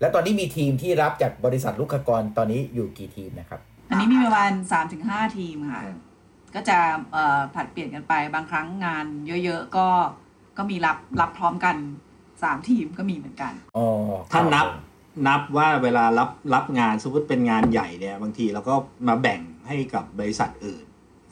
[0.01, 5.96] แล้วตอนนี้มีทีมที่รับจากบริษัทลูกค้ากรตอนนี้อยู่กี่ทีมนะครับ อันนี้มีประมาณสามถึงห้าทีมค่ะอืม
[6.55, 6.79] ก็จะ
[7.12, 9.07] เอ่อผลัดเปลี่ยนกันไปบางครั้งงาน
[9.44, 9.87] เยอะๆก็
[10.57, 11.77] ก็มีรับรับพร้อมกัน
[12.42, 13.87] สามทีมก็มีเหมือนกันอ๋อ
[14.33, 18.75] ถ้านับครับผมนับว่าเวลารับรับงานสมมติเป็นงานใหญ่เนี่ยบางทีเราก็
[19.09, 20.85] มาแบ่งให้กับบริษัทอื่น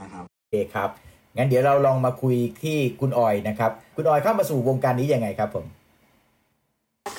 [0.02, 0.88] นะครับโอเคครับ
[1.36, 5.64] งั้นเดี๋ยวเราลองมาคุยที่คุณออยนะครับ คุณออยเข้ามาสู่วงการนี้ยังไงครับผม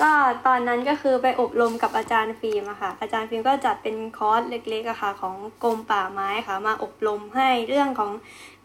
[0.02, 0.12] ก็
[0.46, 8.12] ตอนนั้นก็คือไปอบรมกับอาจารย์ฟิล์มอะค่ะ อาจารย์ฟิล์มก็จัดเป็นคอร์สเล็กๆอะค่ะ ของกรมป่าไม้ค่ะ มาอบรมให้เรื่องของ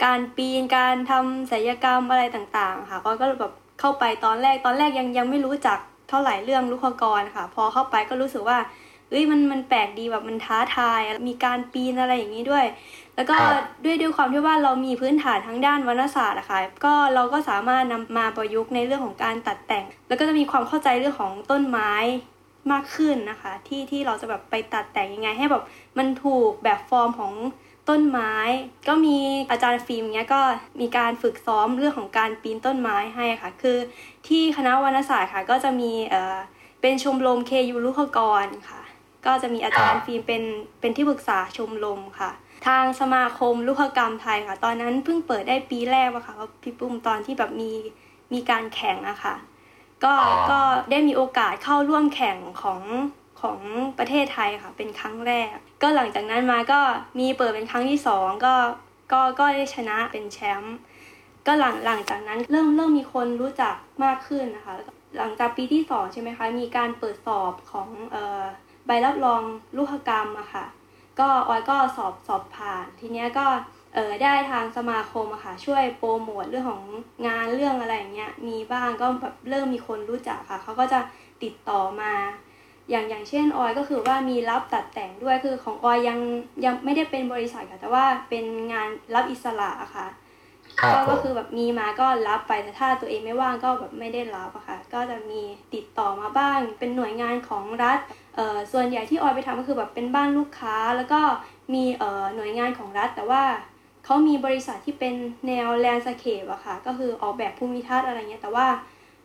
[0.03, 5.79] การปีนการทำศัลยกรรมอะไรต่างๆ ค่ะก็ก็แบบเข้าไปตอนแรกตอนแรกยังยังไม่รู้จัก
[6.09, 8.57] เท่าไหร่เรื่องรุกขกรค่ะ พอเข้าไปก็รู้สึกว่า
[9.09, 12.65] เอ้ยมันมันแปลกดีแบบมันท้าทาย มีการปีนอะไรอย่างนี้ด้วย
[13.15, 21.91] แล้วก็ครับด้วยด้วยความที่ว่าเรามีพื้นฐานทางด้านวรรณศาสตร์อะค่ะก็เราก็สามารถนำมาประยุกต์ในเรื่องของการตัดแต่ง แล้วก็จะมีความเข้าใจเรื่องของต้นไม้
[22.71, 25.63] มากขึ้นนะคะ ที่ที่เราจะแบบไปตัดแต่งยังไง ให้แบบ
[25.97, 27.33] มันถูกแบบฟอร์มของ
[27.89, 28.33] ต้นไม้
[28.87, 29.17] ก็มี
[29.51, 30.41] อาจารย์ฟิล์มเนี้ยก็
[30.81, 33.77] มีการฝึกซ้อมเรื่องของการปีนต้นไม้ให้ค่ะ คือ
[34.27, 36.37] ที่คณะวรรณศาสตร์ค่ะ ก็จะมีเอ่อ
[36.81, 38.81] เป็นชมรมเคยูลูกกรค่ะ
[39.25, 40.43] ก็จะมีอาจารครัย์บฟิล์มเป็น
[40.79, 42.31] เป็นที่ปรึกษาชมรมค่ะ
[42.65, 47.71] ทางสมาคมลูกกรรมไทยค่ะ ตอนนั้นเพิ่งเปิดได้ปีแรกอะค่ะพี่ปุ้มตอนที่แบบมี
[48.33, 49.35] มีการแข่งอะค่ะ
[50.03, 50.59] ก็อ๋อก็
[50.91, 52.81] ได้มีโอกาสเข้าร่วมแข่งของ
[53.41, 53.59] ของ
[53.97, 56.79] ประเทศไทยค่ะ เป็นครั้งแรก ก็หลังจากนั้นมาก็
[57.19, 58.55] มีเปิดเป็นครั้งที่สองก็
[59.11, 60.75] ก็ก็ได้ชนะเป็นแชมป์
[61.47, 68.43] ก็หลังหลังจากนั้นเริ่มเริ่มมีคนรู้จักมากขึ้นนะคะแล้วก็หลังจากปีที่สองใช่ไหมคะ มีการเปิดสอบของเอ่อ
[68.85, 69.41] ใบรับรอง
[69.77, 70.65] ลูกกรรมอะค่ะ
[71.21, 73.47] ก็ออยก็สอบสอบผ่าน ทีเนี้ยก็
[73.93, 76.83] เออได้ทางสมาคมอะค่ะ ช่วยโปรโมทเรื่องของ
[77.27, 80.99] งานเรื่องอะไรอย่างเงี้ยมีบ้างก็แบบเริ่มมีคนรู้จักค่ะเขาก็จะ
[81.43, 82.13] ติดต่อมา
[82.89, 86.19] อย่างอย่างเช่นออยก็คือว่ามีรับตัดแต่งด้วยคือของออยยัง
[86.65, 90.07] ยังไม่ได้เป็นบริษัทค่ะแต่ว่าเป็นงานรับอิสระอะค่ะ
[90.83, 95.41] ก็ก็คือแบบมีมาก็รับไปแต่ถ้าตัวเองไม่ว่างก็แบบไม่ได้รับอะค่ะก็จะมี
[95.73, 97.99] ติดต่อมาบ้าง เป็นหน่วยงานของรัฐ
[98.35, 101.21] เอ่อส่วนใหญ่ที่ออยไปทำก็คือแบบเป็นบ้านลูกค้า แล้วก็
[101.73, 103.43] มีเอ่อหน่วยงานของรัฐ แต่ว่า
[104.05, 105.15] เขามีบริษัทที่เป็น
[105.47, 108.67] แนวแลนสเคปอะค่ะก็คือออกแบบภูมิทัศน์อะไรเงี้ยแต่ว่า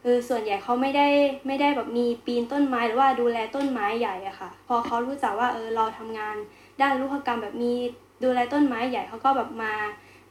[0.02, 1.08] คือส่วนใหญ่เขาไม่ได้
[1.46, 6.36] ไม่ได้แบบมีปีนต้นไม้หรือว่าดูแลต้นไม้ใหญ่อะค่ะ พอเขารู้จักว่าเออเราทำงาน
[6.80, 7.72] ด้านลูกกรรมแบบมี
[8.24, 9.74] ดูแลต้นไม้ใหญ่เขาก็แบบมา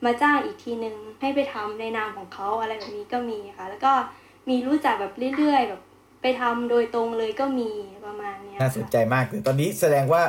[0.05, 3.93] มาจ้างอีกทีนึงให้ไปทำในนามของเขาอะไรแบบนี้ก็มีค่ะ แล้วก็
[4.49, 5.81] มีรู้จักแบบเรื่อยๆแบบ
[6.21, 7.69] ไปทำโดยตรงเลยก็มี
[8.05, 10.23] ประมาณเนี้ยน่าสนใจค่ะมากเลยตอนนี้แสดงว่า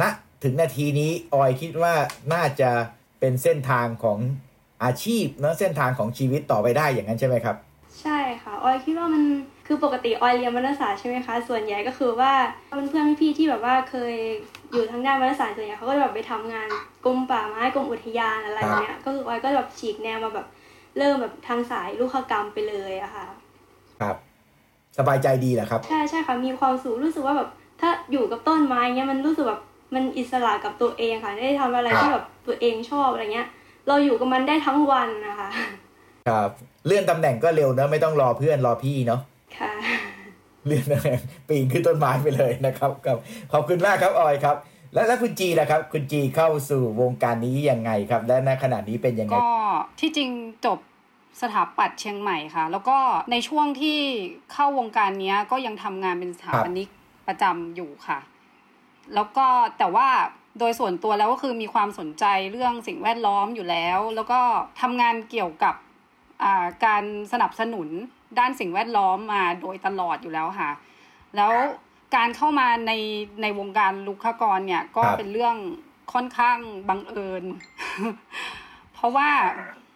[0.00, 0.02] ณ
[0.44, 1.94] ถึงนาทีนี้ออยคิดว่า
[2.32, 2.70] น่าจะ
[3.20, 4.18] เป็นเส้นทางของ
[4.84, 7.56] อาชีพเนอะเส้นทางของชีวิตต่อไปได้อย่างนั้นใช่ไหมครับ
[8.02, 9.22] ใช่ค่ะ ออยคิดว่ามัน
[9.66, 12.32] คือปกติออยเรียนวรรณศาสตร์ใช่ไหมคะ ส่วนใหญ่ก็คือว่า
[12.90, 14.14] เพื่อนๆพี่ๆที่แบบว่าเคย
[14.72, 16.68] อยู่ทางด้านวรรณศาสตร์ส่วนใหญ่เขาก็จะแบบไปทำงาน
[17.04, 20.46] กรมป่าไม้กรมอุทยานอะไรแบบเนี้ยก็คือออยก็แบบฉีกแนวมาแบบ
[20.98, 23.26] เริ่มแบบทางสายลูกกรรมไปเลยอะค่ะ
[24.00, 24.16] ครับ
[24.98, 27.48] สบายใจดีเหรอครับ ใช่ใช่ค่ะมีความสุขรู้สึกว่าแบบ
[27.80, 29.60] ถ้าอยู่กับต้นไม้เงี้ยมันรู้สึกแบบ
[29.94, 33.48] มันอิสระกับตัวเองค่ะได้ทำอะไรครับที่แบบตัวเองชอบอะไรเงี้ย
[33.88, 35.48] เราอยู่กับมันได้ทั้งวันนะคะ
[36.28, 36.50] ครับ
[36.86, 39.20] เลื่อนตำแหน่งก็เร็วเนอะไม่ต้องรอเพื่อนรอพี่เนาะ
[39.58, 39.72] ค่ะ
[40.68, 43.18] เลื่อนตำแหน่งปีนขึ้นต้นไม้ไปเลยนะครับครับ
[43.52, 44.56] ขอบคุณมากครับออยครับ
[44.94, 49.50] และแล้วคุณจีล่ะครับ คุณจีเข้าสู่วงการนี้ยังไงครับ และณขณะนี้เป็นยังไง ก็
[50.00, 50.30] ที่จริง
[50.66, 50.78] จบ
[51.40, 52.98] สถาปัตย์เชียงใหม่ค่ะ แล้วก็
[53.32, 53.98] ในช่วงที่
[54.52, 56.88] เข้าวงการเนี้ยก็ยังทำงานเป็นสถาปนิก
[57.28, 58.18] ประจำอยู่ค่ะ
[59.14, 59.46] แล้วก็
[59.78, 60.08] แต่ว่า
[60.58, 64.40] โดยส่วนตัวแล้วก็คือมีความสนใจเรื่องสิ่งแวดล้อมอยู่แล้ว แล้วก็
[64.80, 65.74] ทำงานเกี่ยวกับ
[66.42, 67.88] อ่าการสนับสนุน
[68.38, 70.70] ด้านสิ่งแวดล้อมมาโดยตลอดอยู่แล้วค่ะ
[71.36, 71.52] แล้ว
[72.16, 72.92] การเข้ามาใน
[73.42, 75.56] ในวงการลุกขกรเนี่ยก็ครับเป็นเรื่อง
[76.12, 77.44] ค่อนข้างบังเอิญ
[78.94, 79.30] เพราะว่า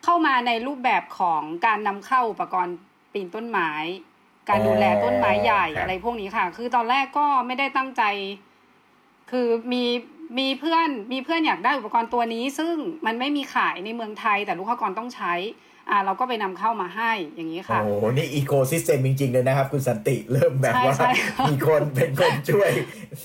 [0.04, 2.76] เข้ามาในรูปแบบของการนำเข้าอุปกรณ์
[3.12, 3.70] ปีนต้นไม้
[4.48, 8.02] การดูแลต้นไม้ใหญ่อะไรพวกนี้ค่ะ คือตอนแรกก็ไม่ได้ตั้งใจ
[9.30, 9.84] คือมี
[10.38, 12.74] มีเพื่อนมีเพื่อนอยากได้อุปกรณ์ตัวนี้ ซึ่ง
[13.06, 15.34] มันไม่มีขายในเมืองไทย แต่ลูกค้ากรต้องใช้
[15.92, 22.70] อ่าเราก็ไปนำเข้ามาให้อย่างนี้ค่ะ โอ้โห นี่อีโคซิสเต็มจริงๆเลยนะครับ คุณสันติเริ่มแบบว่าใช่ใช่มีคนเป็นคนช่วย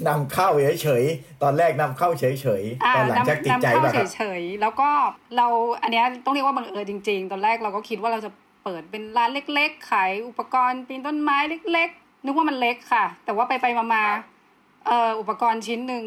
[0.08, 0.50] นำเข้า
[0.82, 2.26] เฉยๆ ตอนแรกนำเข้าเฉ
[2.62, 4.90] ยๆตอนหลังจากติดใจนำเข้าป่ะครับเฉยๆ แล้วก็
[5.38, 5.48] เรา
[5.84, 8.32] อันเนี้ยต้องเรียกว่าบังเอิญจริง ๆ ตอนแรกเราก็คิดว่าเราจะ
[8.64, 11.38] เปิดเป็นร้านเล็ก ๆ ขายอุปกรณ์ปีนต้นไม้
[11.74, 16.04] เล็ก ๆ นึกว่ามันเล็กค่ะ แต่ว่าไปไปๆมาๆเอ่ออุปกรณ์ชิ้นหนึ่ง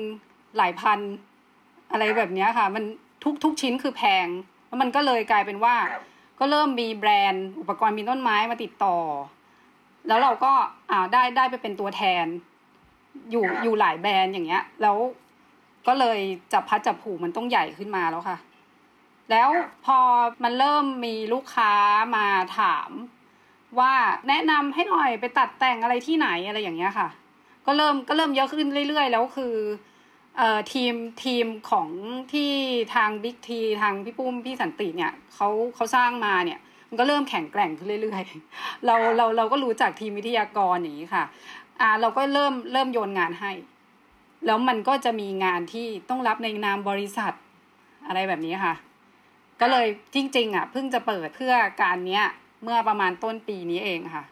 [0.57, 0.99] หลายพัน
[1.93, 2.85] อะไรแบบเนี้ยค่ะ มัน
[3.25, 4.27] ทุกทุกชิ้นคือแพง
[4.67, 5.75] แล้วมันก็เลยกลายเป็นว่า
[6.41, 8.97] ก็เริ่มมีแบรนด์ อุปกรณ์ปีต้นไม้มาติดต่อ
[10.09, 10.53] แล้วเราก็
[10.91, 12.27] อ่าได้ได้ไปเป็นตัวแทน
[13.31, 14.97] อยู่อยู่หลายแบรนด์อย่างเงี้ย แล้ว
[15.87, 16.19] ก็เลย
[16.53, 18.39] จับพัดจับผูมันต้องใหญ่ขึ้นมาแล้วค่ะ
[19.31, 19.49] แล้ว
[19.87, 19.99] พอ
[20.43, 21.73] มันเริ่มมีลูกค้า
[22.17, 22.27] มา
[22.59, 22.91] ถาม
[23.79, 23.93] ว่า
[24.29, 27.09] แนะนำให้หน่อยไปตัดแต่งอะไรที่ไหนอะไรอย่างเงี้ยค่ะ
[27.67, 29.55] ก็เริ่มก็เริ่มเยอะขึ้นเรื่อยๆ แล้วคือ
[30.37, 31.89] เอ่อทีมทีมของ
[32.33, 32.51] ที่
[32.95, 41.25] ทางบิ๊กทีทางพี่ปุ้มพี่สันติเนี่ยเขาเขาสร้างมาเนี่ย มันก็เริ่มแข็งแกร่งขึ้นเรื่อยๆ เราเราเราก็รู้จักทีมวิทยากรอย่างนี้ค่ะ
[41.81, 43.53] อ่า เราก็เริ่มเริ่มโยนงานให้
[44.47, 47.33] แล้วมันก็จะมีงานที่ต้องรับในนามบริษัท
[48.07, 48.75] อะไรแบบนี้ค่ะ
[49.61, 52.25] ก็เลยจริง ๆ อะเพิ่งจะเปิดเพื่อการเนี้ย
[52.63, 54.25] เมื่อประมาณต้นปีนี้เองค่ะ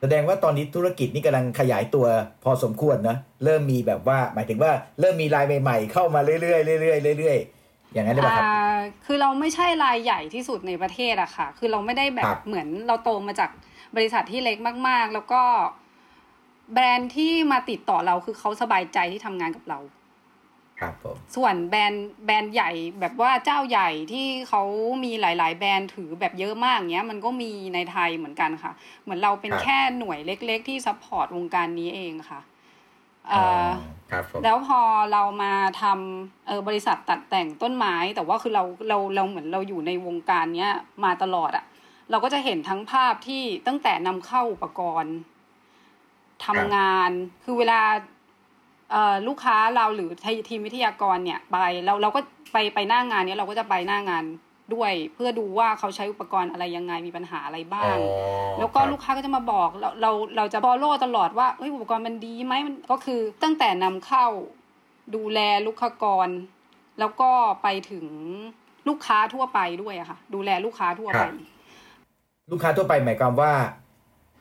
[0.00, 2.06] แสดงว่าตอนนี้ธุรกิจนี่กำลังขยายตัว
[2.44, 13.50] พอสมควรนะเริ่มมีแบบว่า หมายถึงว่าเริ่มมีรายใหม่ ๆ เข้ามาเรื่อยๆเรื่อยๆเรื่อยๆอย่างนั้นได้ไหมครับอ่าคือเราไม่ใช่รายใหญ่ที่สุดในประเทศอะค่ะ คือเราไม่ได้แบครับบเหมือนเราโตมาจาก
[13.96, 14.56] บริษัทที่เล็ก
[14.88, 15.42] มาก ๆ แล้วก็
[16.72, 19.78] แบรนด์ที่มาติดต่อเราคือเขาสบายใจที่ทำงานกับเรา
[20.80, 24.62] ครับผมส่วนแบรนด์แบรนด์ใหญ่แบบว่าเจ้าใหญ่ที่เขา
[25.04, 32.40] มีหลาย ๆ แบรนด์ถือแบบเยอะมากเงี้ยมันก็มีในไทยเหมือนกันค่ะ เหมือนเราเป็นครับแค่หน่วยเล็ก ๆ ที่ support วงการนี้เองค่ะ
[33.32, 33.66] อ๋อเอ่อ
[34.10, 34.80] ครับผมแล้วพอ
[35.12, 40.72] เรามาทำเออบริษัทตัดแต่งต้นไม้ แต่ว่าคือเราเราเราเหมือนเราอยู่ในวงการเนี้ย
[41.04, 41.64] มาตลอดอะ
[42.10, 45.14] เราก็จะเห็นทั้งภาพที่ตั้งแต่นำเข้าอุปกรณ์
[46.46, 47.10] ทำงาน
[47.44, 48.00] คือเวลาเอ่อ
[49.28, 50.10] ลูกค้าเราหรือ
[50.48, 52.20] ทีมวิทยากรเนี่ยไปเราเราก็
[52.52, 54.24] ไปไปหน้างานเนี้ยเราก็จะไปหน้างาน
[54.74, 58.12] ด้วยเพื่อดูว่าเขาใช้อุปกรณ์อะไรยังไงมีปัญหาอะไรบ้างอ๋
[58.54, 64.26] อแล้วก็ครับลูกค้าก็จะมาบอกเราเราเราจะ follow ตลอดว่าเอ้ยอุปกรณ์มันดีไหมมันก็คือตั้งแต่นำเข้า
[65.14, 66.28] ดูแลลูกค้ากร
[66.98, 67.30] แล้วก็
[67.62, 68.06] ไปถึง
[68.88, 71.24] ลูกค้าทั่วไปด้วยอะค่ะ ดูแลลูกค้าทั่วไป
[72.50, 73.52] ลูกค้าทั่วไปหมายความว่า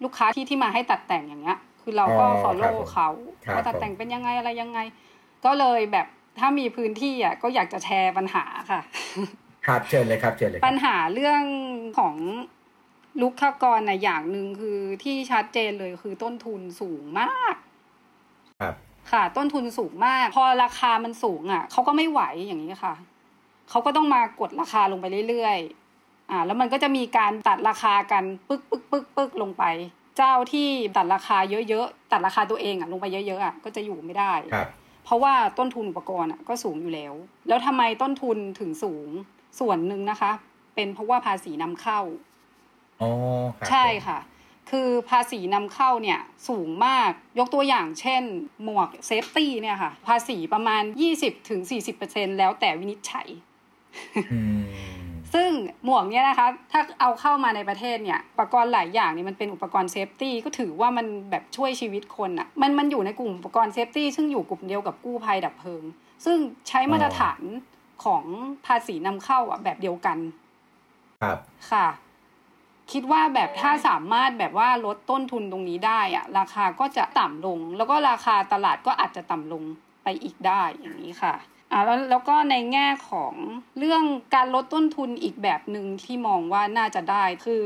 [0.03, 4.79] ลูกค้าที่ที่มาให้ตัดแต่งอย่างเงี้ย คือเราก็อ๋อ follow ครับผมเขาครับ ว่าตัดแต่งเป็นยังไงอะไรยังไง
[5.45, 6.07] ก็เลยแบบ
[6.39, 8.81] ถ้ามีพื้นที่อะก็อยากจะแชร์ปัญหาค่ะ
[9.67, 11.43] ครับเชิญเลยครับเชิญเลยคปัรับญหาเรื่อง
[11.99, 12.15] ของ
[13.21, 17.55] ลูกค้ากรนะอย่างหนึ่งคือที่ชัดเจนเลยคือต้นทุนสูงมาก
[18.61, 18.75] ครับ
[19.11, 22.95] ค่ะ ต้นทุนสูงมาก พอราคามันสูงอะเขาก็ไม่ไหวอย่างนี้ค่ะ
[23.69, 29.63] เขาก็ต้องมากดราคาลงไปเรื่อยๆอ่า แล้วมันก็จะมีการตัดราคากันปึ๊กปึ๊กปึ๊กปึ๊กลงไป
[30.17, 31.37] เจ้าที่ตัดราคา
[31.69, 34.67] เยอะๆตัดราคาตัวเองอะลงไปเยอะๆอะก็จะอยู่ไม่ได้ครับ
[35.05, 37.13] เพราะว่าต้นทุนอุปกรณ์อะก็สูงอยู่แล้ว
[37.47, 39.09] แล้วทำไมต้นทุนถึงสูง
[39.59, 40.31] ส่วนหนึ่งนะคะ
[40.75, 41.99] เป็นเพราะว่าภาษีนำเข้า
[43.01, 43.09] อ๋อ
[43.57, 44.19] ครับใช่ค่ะ
[44.69, 48.23] คือภาษีนำเข้าเนี่ยสูงมากยกตัวอย่างเช่น
[48.63, 50.83] หมวก safety เนี่ยค่ะ ภาษีประมาณ
[51.59, 53.27] 20-40%แล้วแต่วินิจฉัย
[54.31, 54.61] อืม
[55.33, 55.49] ซึ่ง
[55.83, 65.83] หมวกเนี่ยนะคะถ้าเอาเข้ามาในประเทศเนี่ยอุปกรณ์หลายอย่างเนี่ยมันเป็นอุปกรณ์ safety ก็ถือว่ามันแบบช่วยชีวิตคนอะ่ะมันมันอยู่ในกลุ่มอุปกรณ์ safety ซึ่งอยู่กลุ่มเดียวกับกู้ภัยดับเพลิง
[66.25, 66.37] ซึ่ง
[66.67, 67.41] ใช้มาตรฐาน
[68.03, 68.23] ของ
[68.65, 70.17] ภาษีนำเข้าอะแบบเดียวกัน
[71.21, 71.37] ครับ
[71.71, 71.87] ค่ะ
[72.91, 79.63] คิดว่าแบบถ้าสามารถแบบว่าลดต้นทุนตรงนี้ได้อะราคาก็จะต่ำลง แล้วก็ราคาตลาดก็อาจจะต่ำลง
[80.03, 81.33] ไปอีกได้อย่างนี้ค่ะ
[81.71, 83.33] อ่าแล้วแล้วก็ในแง่ของ
[83.79, 84.03] เรื่อง
[84.35, 87.61] การลดต้นทุนอีกแบบหนึ่งที่มองว่าน่าจะได้คือ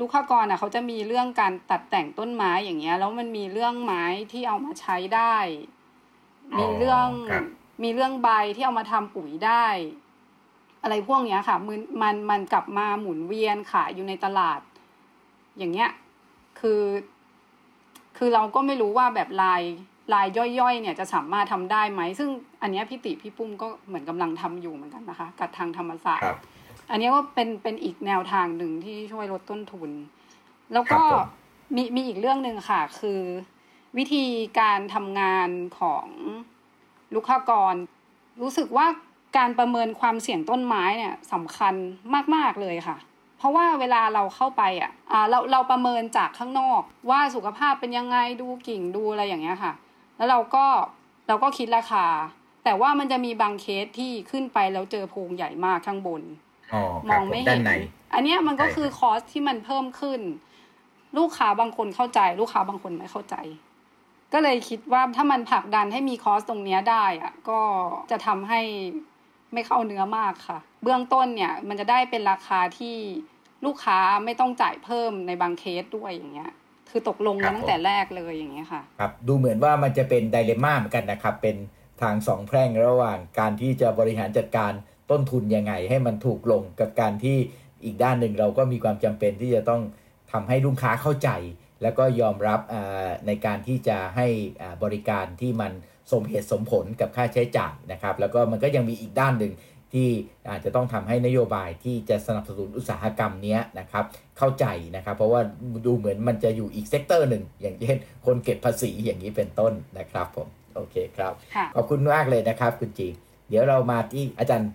[0.00, 5.36] ลูกค้ากรอะเขาจะมีเรื่องการตัดแต่งต้นไม้อย่างเงี้ยแล้วมันมีเรื่องไม้ที่เอามาใช้ได้
[6.58, 7.44] มีเรื่องครับ
[7.82, 9.66] มีเรื่องใบที่เอามาทำปุ๋ยได้
[10.82, 14.60] อะไรพวกเนี้ยค่ะมันมันมันกลับมาหมุนเวียนขายอยู่ในตลาด
[15.58, 15.90] อย่างเงี้ย
[16.60, 16.82] คือ
[18.16, 19.62] คือเราก็ไม่รู้ว่าแบบลาย
[20.14, 20.26] ลาย
[20.60, 22.28] ย่อยๆเนี่ยจะสามารถทำได้ไหม ซึ่ง
[22.62, 26.38] อันเนี้ยพี่ติพี่ปุ้มก็เหมือนกำลังทำอยู่เหมือนกันนะคะ กับทางธรรมศาสตครัร์บ
[26.90, 29.90] อันเนี้ยก็เป็นเป็นอีกแนวทางหนึ่งที่ช่วยลดต้นทุน
[30.72, 31.26] แล้วก็ครับผม
[31.76, 33.20] มีมีอีกเรื่องหนึ่งค่ะ คือ
[33.98, 34.24] วิธี
[34.60, 35.48] การทำงาน
[35.78, 36.06] ของ
[37.14, 37.74] ลูกค้ากร
[38.40, 38.86] รู้สึกว่า
[39.36, 41.74] การประเมินความเสี่ยงต้นไม้เนี่ยสำคัญ
[42.34, 42.96] มาก ๆ เลยค่ะ
[43.38, 49.72] เพราะว่าเวลาเราเข้าไปอะอ่าเราเราประเมินจากข้างนอกว่าสุขภาพเป็นยังไงดูกิ่งดูอะไรอย่างเงี้ยค่ะ
[50.18, 50.66] แล้วเราก็
[51.28, 52.06] เราก็คิดราคา
[52.64, 56.22] แต่ว่ามันจะมีบางเคสที่ขึ้นไปแล้วเจอโพรงใหญ่มากข้างบน
[56.72, 57.62] อ๋อมองไม่เห็น
[58.14, 60.20] อันเนี้ยมันก็คือคอสที่มันเพิ่มขึ้น
[61.18, 63.36] ลูกค้าบางคนเข้าใจ ลูกค้าบางคนไม่เข้าใจ
[64.32, 67.60] ก็เลยคิดว่าถ้ามันผลักดันให้มีคอสตรงเนี้ยได้อะก็
[68.10, 68.60] จะทำให้
[69.52, 72.96] ไม่เข้าเนื้อมากค่ะ เบื้องต้นเนี่ยมันจะได้เป็นราคาที่
[73.64, 76.52] ลูกค้าไม่ต้องจ่ายเพิ่มในบางเคสด้วยอย่างเงี้ย
[76.90, 81.56] คือตกลงกันตั้งแต่แรกเลยอย่างเงี้ยค่ะครับดูเหมือนว่ามันจะเป็นไดเลม่าเหมือนกันนะครับ เป็น
[82.02, 84.72] ทางสองแพร่งระหว่างการที่จะบริหารจัดการ
[85.10, 87.36] ต้นทุนยังไง ให้มันถูกลงกับการที่
[87.84, 89.82] อีกด้านหนึ่งเราก็มีความจำเป็นที่จะต้อง
[90.32, 91.30] ทำให้ลูกค้าเข้าใจ
[91.82, 92.60] แล้วก็ยอมรับ
[93.26, 94.26] ในการที่จะให้
[94.82, 95.72] บริการที่มัน
[96.12, 99.52] สมเหตุสมผลกับค่าใช้จ่ายนะครับ แล้วก็มันก็ยังมีอีกด้านหนึ่ง
[99.92, 100.08] ที่
[100.50, 104.04] อาจจะต้องทำให้นโยบายที่จะสนับสนุนอุตสาหกรรมนี้นะครับ
[104.38, 104.66] เข้าใจ
[104.96, 105.40] นะครับ เพราะว่า
[105.86, 111.32] ดูเหมือนมันจะอยู่อีก sector หนึ่ง อย่างเช่น คนเก็บภาษีอย่างนี้เป็นต้นนะครับผมโอเคครับ
[111.74, 113.08] ขอบคุณมากเลยนะครับคุณจี
[113.48, 114.70] เดี๋ยวเรามาที่อาจารย์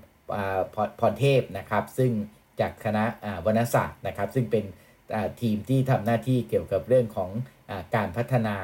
[1.00, 2.12] พรเทพนะครับ ซึ่ง
[2.60, 3.04] จากคณะ
[3.46, 4.66] วรรณศาสตร์นะครับ ซึ่งเป็น
[5.42, 7.30] ทีมที่ทำหน้าที่เกี่ยวกับเรื่องของ
[7.70, 8.58] อการพัฒนา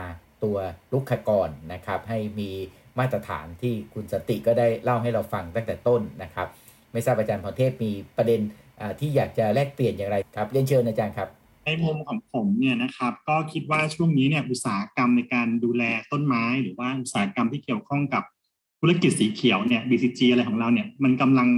[0.43, 0.57] ตัว
[0.91, 2.51] ลุกขกรนะครับ ให้มี
[2.99, 6.47] มาตรฐานที่คุณสติก็ได้เล่าให้เราฟังตั้งแต่ต้นนะครับ
[6.91, 8.41] ไม่ทราบอาจารย์พรเทพมีประเด็น
[8.99, 11.29] ที่อยากจะแลกเปลี่ยนอย่างไรครับเรียนเชิญอาจารย์ครับ
[11.65, 18.23] ในมุมของผมเนี่ยนะครับก็คิดว่าช่วงนี้เนี่ยอุตสาหกรรมในการดูแลต้นไม้ หรือว่าอุตสาหกรรมที่เกี่ยวข้องกับ
[18.79, 21.49] ธุรกิจสีเขียวเนี่ย BCG อะไรของเราเนี่ยมันกำลัง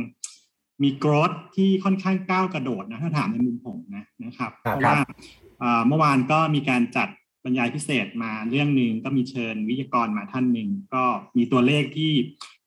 [0.83, 4.97] มีกรอสที่ค่อนข้างก้าวกระโดดนะถ้าถามในมุมผมนะนะครับเพราะว่า
[5.87, 7.09] เมื่อวานก็มีการจัด
[7.43, 11.03] บรรยายพิเศษมาเรื่องหนึ่งก็มีเชิญวิทยากรมาท่านหนึ่งก็
[11.37, 12.11] มีตัวเลขที่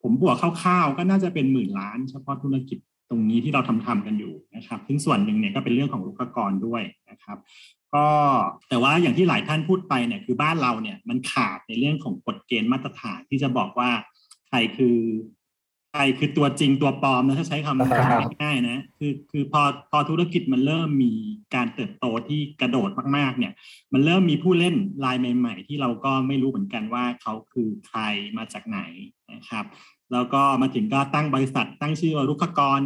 [0.02, 2.78] ผมบวกคร่าวๆก็น่าจะเป็นหมื่นล้าน เฉพาะธุรกิจ
[3.10, 7.38] ตรงนี้ที่เราทำทำกันอยู่นะครับซึ่งส่วนหนึ่งเนี่ยก็เป็นเรื่องของลูกกรด้วยนะครับ
[7.94, 8.06] ก็
[8.68, 13.90] แต่ว่าอย่างที่หลายท่านพูดไปเนี่ยคือบ้านเราเนี่ยมันขาดในเรื่องของกฎเกณฑ์มาตรฐานที่จะบอกว่า
[14.48, 14.96] ใครคือ
[15.96, 21.12] ใครคือตัวจริงตัวปลอมนะถ้าใช้คำง่ายๆนะคือคือพอพอธุรกิจมันเริ่มมี
[21.54, 23.52] การเติบโตที่กระโดดมากๆ เนี่ย
[23.92, 28.00] มันเริ่มมีผู้เล่นรายใหม่ ๆ ที่เราก็ไม่รู้เหมือนกันว่าเขาคือใคร
[28.36, 28.80] มาจากไหน
[29.32, 29.64] นะครับ
[30.12, 32.80] แล้วก็มาถึงก็ตั้งบริษัทตั้งชื่อว่ารุกกร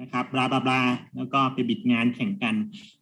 [0.00, 0.80] นะครับบลาบลาบลา
[1.16, 2.54] แล้วก็ไปบิดงานแข่งกัน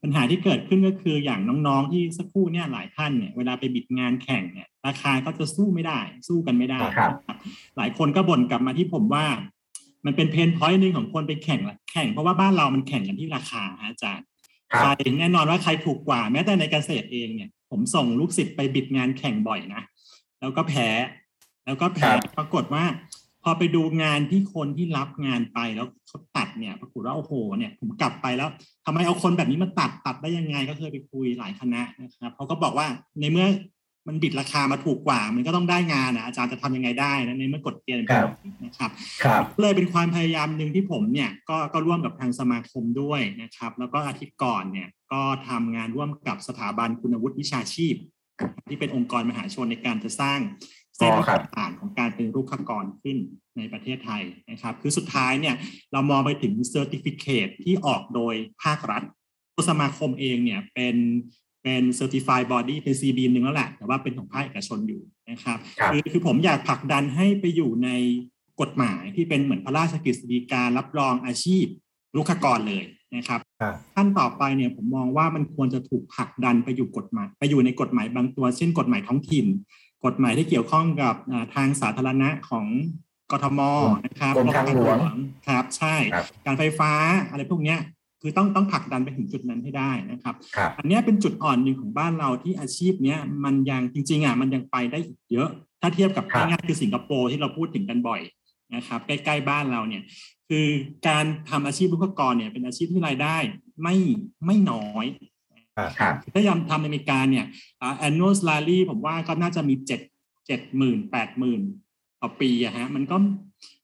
[0.02, 7.38] ปัญหาที่เกิดขึ้นก็คืออย่างน้องๆ ที่สักครู่เนี่ยหลายท่านเนี่ยเวลาไปบิดงานแข่งเนี่ยราคาก็จะสู้ไม่ได้ สู้กันไม่ได้ครับ
[7.76, 9.26] หลายคนก็บ่นกลับมาที่ผมว่า
[10.06, 14.26] มันเป็นเพนพอยต์หนึ่งของคนไปแข่งแข่งเพราะว่าบ้านเรามันแข่งกันที่ราคาอาจารย์
[14.78, 14.88] ใคร
[15.18, 19.82] แน่นอนว่าใครถูกกว่า แม้แต่ในเกษตรเองเนี่ย ผมส่งลูกศิษย์ไปบิดงานแข่งบ่อยนะ
[20.40, 20.88] แล้วก็แพ้
[21.66, 22.84] แล้วก็แพ้ปรากฏว่า
[23.42, 28.48] พอไปดูงานที่คนที่รับงานไปแล้วเขาตัดเนี่ยปรากฏว่าโอ้โหเนี่ยผมกลับไปแล้ว
[28.86, 32.86] ทำไมเอาคนแบบนี้มาตัดตัดได้ยังไง ก็เคยไปคุยหลายคณะนะครับเขาก็บอกว่า
[33.20, 33.46] ในเมื่อ
[34.08, 38.90] มัน bid ราคามาถูกกว่า มันก็ต้องได้งานนะอาจารย์จะทำยังไงได้นะในเมื่อกฎเกณฑ์แบบนี้นะครับ
[39.60, 47.94] เลยเป็นความพยายามหนึ่งที่ผมเนี่ยก็ก็ร่วมกับทางสมาคมด้วยนะครับ แล้วก็อาทิตย์ก่อนเนี่ยก็ทำงานร่วมกับสถาบันคุณวุฒิวิชาชีพ
[48.68, 50.40] ที่เป็นองค์กรมหาชนในการจะสร้าง
[50.96, 51.12] เส้น
[51.56, 53.16] ทางของการเป็นรุกขกรขึ้น
[53.56, 55.54] ในประเทศไทยนะครับ คือสุดท้ายเนี่ย
[55.92, 59.02] เรามองไปถึง certificate ที่ออกโดยภาครัฐ
[59.68, 60.96] สมาคมเองเนี่ยเป็น
[61.62, 65.58] เป็น Certified Body เป็น CB หนึ่งแล้วแหละ แต่ว่าเป็นของภาคเอกชนอยู่นะครับ
[65.92, 67.90] คือคือผมอยากผลักดันให้ไปอยู่ใน
[68.60, 71.66] กฎหมายที่เป็นเหมือนพระราชกฤษฎีการับรองอาชีพ
[72.16, 72.84] ลูกขกรเลย
[73.16, 73.40] นะครับ
[73.94, 79.46] ขั้นต่อไปเนี่ยผมมองว่ามันควรจะถูกผลักดันไปอยู่กฎหมาย ไปอยู่ในกฎหมายบางตัว เช่นกฎหมายท้องถิ่น
[80.04, 81.14] กฎหมายที่เกี่ยวข้องกับ
[81.54, 82.66] ทางสาธารณะของ
[83.32, 83.60] กทม
[84.06, 85.14] นะครับกรมทางหลวง
[85.48, 85.94] ครับ ใช่
[86.46, 86.92] การไฟฟ้า
[87.30, 87.76] อะไรพวกนี้
[88.20, 90.34] คือต้องต้องผลักดันไปถึงจุดนั้นให้ได้นะครับ
[90.78, 95.48] อันนี้เป็นจุดอ่อนหนึ่งของบ้านเราที่อาชีพเนี้ยมันยังจริงๆอะมันยังไปได้อีกเยอะ
[95.80, 98.20] ถ้าเทียบกับง่ายๆคือสิงคโปร์ที่เราพูดถึงกันบ่อย
[98.74, 100.02] นะครับใกล้ๆบ้านเราเนี่ย
[100.48, 100.66] คือ
[101.08, 103.36] การทำอาชีพลูกกรเนี่ยเป็นอาชีพที่รายได้
[103.82, 103.96] ไม่
[104.46, 105.04] ไม่น้อย
[106.34, 107.44] ถ้ายำทำในอเมริกาเนี่ย
[108.06, 110.00] annual salary ผมว่าก็น่าจะมีเจ็ด
[110.46, 111.60] เจ็ดหมื่นแปดหมื่น
[112.20, 113.16] ต่อปีอะฮะ มันก็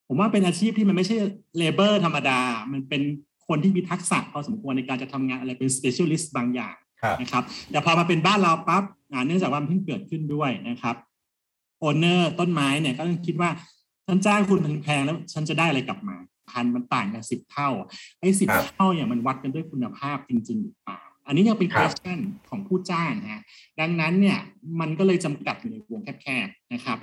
[0.07, 1.15] ผมว่าเป็นอาชีพที่มันไม่ใช่
[1.61, 2.39] labor ธรรมดา
[2.71, 3.01] มันเป็น
[3.47, 6.75] คนที่มีทักษะพอสมควรในการจะทำงานอะไรเป็น specialist บางอย่าง
[7.21, 8.83] นะครับ แต่พอมาเป็นบ้านเราปั๊บ
[9.25, 10.95] เนื่องจากว่ามันเพิ่งเกิดขึ้นด้วยนะครับ
[11.79, 13.49] โอนเนอร์ต้นไม้เนี่ยก็ต้องคิดว่า
[14.07, 16.15] ฉันจ้างคุณแพงแล้วฉันจะได้อะไรกลับมา
[16.49, 17.69] พันมันต่างกันสิบเท่า
[18.19, 22.19] ไอ้สิบเท่าเนี่ยมันวัดกันด้วยคุณภาพจริงๆหรือเปล่า อันนี้ยังเป็น question
[22.49, 23.43] ของผู้จ้างฮะ
[23.79, 24.39] ดังนั้นเนี่ย
[24.79, 26.97] มันก็เลยจำกัดอยู่ในวงแคบๆนะครับ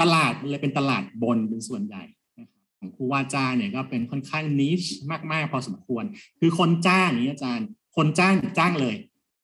[0.00, 2.02] ตลาดมันเลยเป็นตลาดบนเป็นส่วนใหญ่
[2.38, 4.82] นะครับของผู้ว่าจ้างเนี่ยก็เป็นค่อนข้างนิช
[5.32, 6.04] มากๆ พอสมควร
[6.40, 8.96] คือคนจ้างนี้อาจารย์ คนจ้างจ้างเลย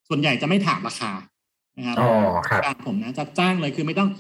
[0.09, 1.13] ส่วนใหญ่จะไม่ถามราคา
[1.79, 2.11] นะครับอ๋อ
[2.49, 4.11] ครับการผมนะจะจ้างเลยคือไม่ต้อง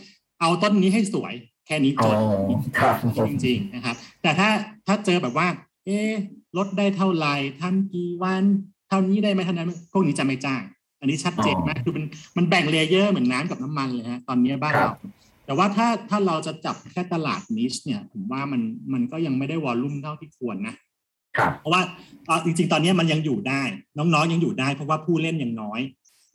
[0.40, 1.34] เอาต้นนี้ให้สวย
[1.66, 2.12] แค่นี้จอ๋อ
[2.58, 4.50] บครับผมจริงๆนะครับ แต่ถ้า
[4.86, 5.48] ถ้าเจอแบบว่า
[5.86, 6.12] เอ๊ะ
[6.56, 8.44] ลดได้เท่าไหร่ทำกี่วัน
[8.90, 10.62] เท่านี้ได้ไหมเท่านั้นพวกนี้จะไม่จ้าง
[11.00, 12.04] อันนี้ชัดเจนมากคือมัน
[12.36, 14.94] มันแบ่ง layer เหมือนน้ำกับน้ำมันเลยฮะตอนนี้บ้านเราครับ
[15.46, 18.62] แต่ว่าถ้าถ้าเราจะจับแค่ตลาด niche เนี่ยผมว่ามัน
[18.92, 20.74] มันก็ยังไม่ได้ volume เท่าที่ควรนะ
[21.36, 21.82] ครับเพราะว่า
[22.26, 23.62] เอาจริงๆ ตอนนี้มันยังอยู่ได้
[23.98, 25.80] น้องๆยังอยู่ได้ เพราะว่าผู้เล่นยังน้อย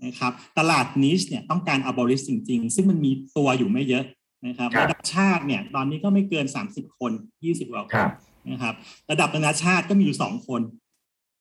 [0.06, 4.06] นะครับ ตลาด niche เนี่ยต้องการ arborist จริง ๆ ซึ่งมันมีตัวอยู่ไม่เยอะ
[4.48, 7.12] นะครับครับระดับชาติเนี่ย ตอนนี้ก็ไม่เกิน 30 คน
[7.44, 8.12] 20กว่าคครันบ
[8.52, 8.76] นะครับ
[9.12, 10.62] ระดับนานาชาติก็มีอยู่สองคน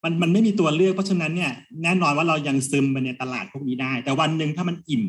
[0.05, 1.53] มันมันไม่มีตัวเลือกเพราะฉะนั้นเนี่ย
[1.83, 5.07] แน่นอนว่าเรายังซึมไปในตลาดพวกนี้ได้ แต่วันหนึ่งถ้ามันอิ่ม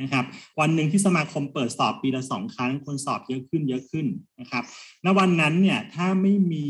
[0.00, 0.24] นะครับ
[0.60, 4.06] วันหนึ่งที่สมาคมเปิดสอบปีละสองครั้งคนสอบเยอะขึ้นเยอะขึ้น
[4.40, 4.64] นะครับ
[5.04, 6.66] ณวันนั้นเนี่ยถ้าไม่มี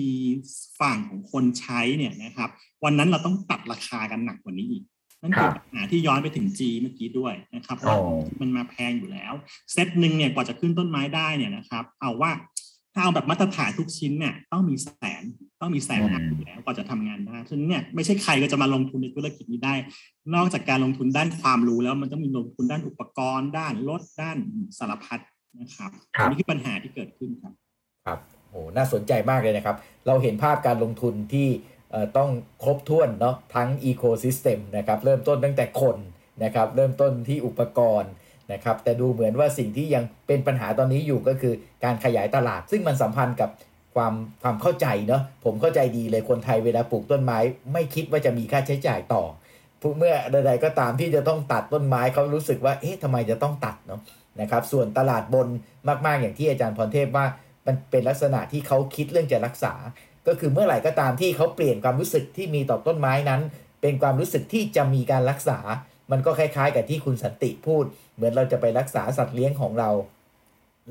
[0.81, 2.51] ฝั่งของคนใช้เนี่ยนะครับ
[2.85, 4.85] วันนั้นเราต้องตัดราคากันหนักกว่านี้อีก
[5.23, 7.99] นั่นคือครับปัญหาที่ย้อนไปถึง G เมื่อกี้ด้วยนะครับเพอ๋ราะอว่า
[8.41, 9.33] มันมาแพงอยู่แล้ว
[9.73, 12.33] เซตหนึ่งเนี่ยกว่าจะขึ้นต้นไม้ได้เนี่ยนะครับเอาว่า
[12.93, 14.89] ถ้าเอาแบบมาตรฐานทุกชิ้นเนี่ยต้องมีแส
[15.23, 15.25] น
[15.61, 19.75] ต้องมีแสนห้าอยู่แล้วกว่าจะทำงานได้ฉะนั้นเนี่ยไม่ใช่ใครก็จะมาลงทุนในธุรกิจนี้ได้
[20.35, 24.39] นอกจากการลงทุนด้านความรู้แล้วมันต้องมีลงทุนด้านอุปกรณ์ด้านรถด้าน
[24.79, 25.21] สารพัด
[25.61, 27.53] นะครับครับอันนี้คือปัญหาที่เกิดขึ้นครับ
[28.07, 28.19] ครับ
[28.51, 31.49] โหน่าสนใจมากเลยนะครับ เราเห็นภาพการลงทุนที่
[31.91, 32.31] เอ่อต้อง
[32.65, 35.97] ครบถ้วนเนาะทั้ง Ecosystem นะครับเริ่มต้นตั้งแต่คน
[36.45, 38.13] นะครับเริ่มต้นที่อุปกรณ์
[38.53, 41.55] นะครับแต่ดูเหมือนว่าสิ่งที่ยังเป็นปัญหาตอนนี้อยู่ก็คือ
[41.85, 43.51] การขยายตลาด ซึ่งมันสัมพันธ์กับ
[43.95, 44.13] ความ
[44.43, 47.39] ความเข้าใจเนาะผมเข้าใจดีเลยคนไทยเวลาปลูกต้นไม้
[47.73, 49.23] ไม่คิดว่าจะมีค่าใช้จ่ายต่อ
[49.99, 54.01] เมื่อใดๆก็ตามที่จะต้องตัดต้นไม้เขารู้สึกว่าเอ๊ะทำไมจะต้องตัดเนาะ
[54.41, 55.49] นะครับ ส่วนตลาดบน
[56.07, 57.27] มากๆอย่างที่อาจารย์พรเทพว่า
[57.67, 59.75] มันเป็นลักษณะที่เขาคิดเรื่องจะรักษา
[60.27, 63.41] ก็คือเมื่อไหร่ก็ตามที่เขาเปลี่ยนความรู้สึกที่มีต่อต้นไม้นั้น
[63.83, 65.59] เป็นความรู้สึกที่จะมีการรักษา
[66.11, 67.85] มันก็คล้ายๆ กับที่คุณสันติพูด
[68.15, 69.91] เหมือนเราจะไปรักษาสัตว์เลี้ยงของเรา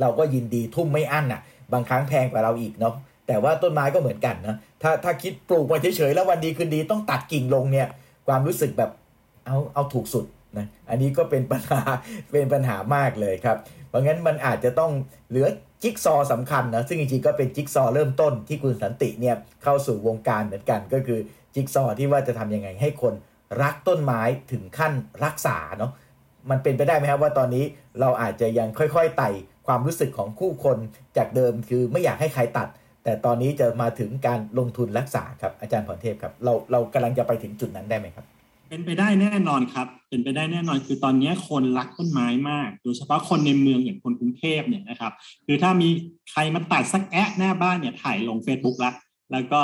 [0.01, 1.41] เราก็ยินดีทุ่มไม่อั้นอะ
[1.73, 2.93] บางครั้งแพงกว่าเราอีกเนาะ
[3.27, 7.87] แต่ว่าต้นไม้ก็เหมือนกันนะถ้าถ้าคิดปลูกมาเฉยๆแล้ววันดีคืนดีต้องตัดกิ่งลงเนี่ย
[8.27, 8.91] ความรู้สึกแบบ
[9.45, 10.25] เอาเอาถูกสุด
[10.57, 11.81] นะอันนี้ก็เป็นปัญหา
[12.31, 13.57] เป็นปัญหามากเลยครับ
[13.89, 14.91] เพราะงั้นมันอาจจะต้อง
[15.29, 15.47] เหลือ
[15.83, 21.19] จิ๊กซอว์สำคัญนะซึ่งจริงๆก็เป็นจิ๊กซอเริ่มต้นที่คุณสันติเนี่ยเข้าสู่วงการเหมือนกัน ก็คือ
[21.55, 23.13] จิ๊กซอที่ว่าจะทำยังไงให้คน
[23.61, 24.93] รักต้นไม้ถึงขั้น
[25.23, 25.91] รักษาเนาะ
[26.49, 27.63] มันเป็นไปได้ไหมครับว่าตอนนี้
[27.99, 29.29] เราอาจจะยังค่อยๆไต่
[29.67, 30.77] ความรู้สึกของคู่คน
[31.17, 32.67] จากเดิมคือไม่อยากให้ใครตัด
[33.03, 38.25] แต่ตอนนี้จะมาถึงการลงทุนรักษาครับอาจารย์พรเทพครับ เราเรากำลังจะไปถึงจุดนั้นได้ไหมครับ
[38.69, 45.13] เป็นไปได้แน่นอนครับ เป็นไปได้แน่นอนคือตอนนี้คนรักต้นไม้มาก โดยเฉพาะคนในเมืองอย่างคนกรุงเทพเนี่ยนะครับ
[45.45, 45.89] คือถ้ามี
[46.31, 48.91] ใครมาตัดสักแอะหน้าบ้านเนี่ยถ่ายลง Facebook ละ
[49.31, 49.61] แล้วก็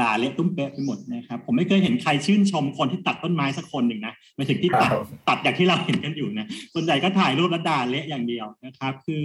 [0.00, 9.22] ด่าเละตุ้มเป๊ะไปหมดนะครับ ผมไม่เคยเห็นใครชื่นชมคนที่ตัดต้นไม้สักคนหนึ่งนะหมายถึงที่ตัดครับตัดอย่างที่เราเห็นกันอยู่นะส่วนใหญ่ก็ถ่ายรูปแล้วด่าเละอย่างเดียวนะครับ คือ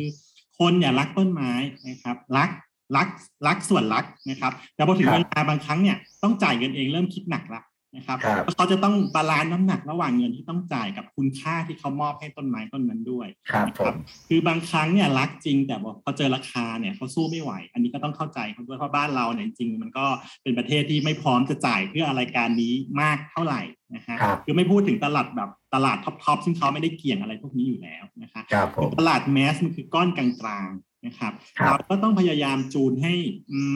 [0.60, 1.52] คนอย่ารักต้นไม้
[1.88, 2.50] นะครับ รัก
[2.96, 3.08] รัก
[3.48, 7.62] รักส่วนรักนะครับ แต่พอถึงครับเวลาบางครั้งเนี่ยต้องจ่ายเงินเองเริ่มคิดหนักละ
[7.96, 13.96] นะครับครับเพราะเขาจะต้องบาลานซ์น้ำหนักระหว่างเงินที่ต้องจ่ายกับคุณค่าที่เขามอบให้ต้นไม้ต้นนั้นด้วยครับนะผม
[14.28, 20.06] คือบางครั้งเนี่ยรักจริง แต่ว่าพอเจอราคาเนี่ยเขาสู้ไม่ไหว อันนี้ก็ต้องเข้าใจเขาด้วยเพราะบ้านเราเนี่ยจริงๆมันก็
[20.44, 23.62] เป็นประเทศที่ไม่พร้อมจะจ่ายเพื่ออะไรการนี้มากเท่าไหร่
[23.96, 30.28] นะฮะครับคือไม่พูดถึงตลาดแบบตลาดท็อปๆซึ่งเขาไม่ได้เกี่ยงอะไรพวกนี้อยู่แล้วนะคะครับผมตลาดแมสมันคือก้อนกลา
[30.68, 33.14] งๆนะครับครับเราก็ต้องพยายามจูนให้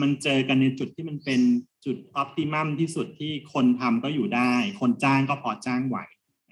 [0.00, 1.40] มันเจอกันในจุดที่มันเป็น
[1.84, 5.98] จุดออ t ติมัมที่สุดที่คนทำก็อยู่ได้ คนจ้างก็พอจ้างไหว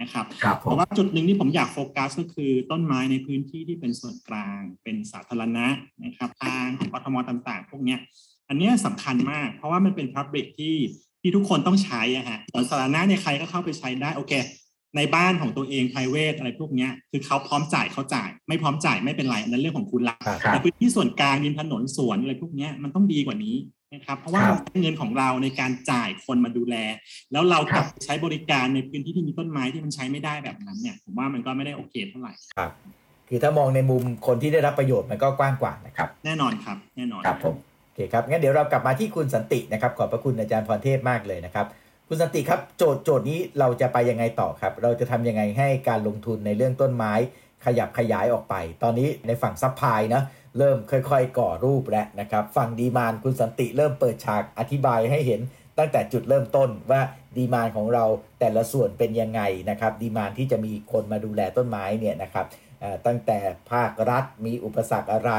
[0.00, 5.66] นะครับครับผแต่มว่าจุดหนึ่งที่ผมอยากโฟกัสก็คือต้นไม้ในพื้นที่ที่เป็นส่วนกลาง เป็นสาธารณะ
[6.04, 7.98] นะครับทางของกทมต่าง ๆ พวกเนี้ย
[8.48, 10.76] อันเนี้ยสำคัญมาก เพราะว่ามันเป็นพับ l i c ที่
[11.20, 14.32] ที่ทุกคนต้องใช้อะฮะส่วนสาธารณะเนี่ยใครก็เข้าไปใช้ได้โอเค
[14.96, 23.56] ในบ้านของตัวเอง p r i v a t อะไรพวกเนี้ยคือเขาพร้อมจ่ายเขาจ่าย ไม่พร้อมจ่ายไม่เป็นไรอันนั้นเรื่องของคุณละครับแต่พื้นที่ส่วนกลางริมถนนสวนอะไรพวกเนี้ยมันต้องดีกว่านี้
[23.92, 26.76] นะครับเพราะว่าครับเงินของเราในการจ่ายคนมาดูแล
[27.32, 32.32] แล้วเรากลับครับใช้บริการในพื้นที่ที่มีต้นไม้ที่มันใช้ไม่ได้แบบนั้นเนี่ยผมว่ามันก็ไม่ได้โอเคเท่าไหร่
[33.28, 41.66] คือถ้ามองในมุมคนที่ได้รับประโยชน์มันก็กว้างกว่านะครับ แน่นอนครับ แน่นอนครับผมโอเคครับงั้นเดี๋ยวเรากลับมาที่คุณสันตินะครับ ขอบพระคุณอาจารย์พรเทพมากเลยนะครับ
[42.08, 47.12] คุณสันติครับโจทย์โจทย์นี้เราจะไปยังไงต่อครับ เราจะทำยังไงให้การลงทุนในเรื่องต้นไม้
[47.64, 50.22] ขยับขยายออกไป ตอนนี้ในฝั่ง supply นะ
[50.58, 55.40] เริ่มค่อยๆ ก่อรูปแล้วนะครับฝั่ง demand คุณสันติเริ่มเปิดฉากอธิบายให้เห็น
[55.78, 57.00] ตั้งแต่จุดเริ่มต้นว่า
[57.36, 58.04] ดีมานของเรา
[58.40, 59.40] แต่ละส่วนเป็นยังไง
[59.70, 62.46] นะครับดีมานที่จะมีคนมาดูแลต้นไม้เนี่ยนะครับ
[63.06, 63.38] ตั้งแต่
[63.72, 65.32] ภาครัฐมีอุปสรรคอะไร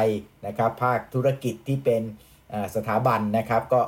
[0.48, 2.02] นะครับภาคธุรกิจที่เป็น
[2.76, 3.82] สถาบันนะครับก็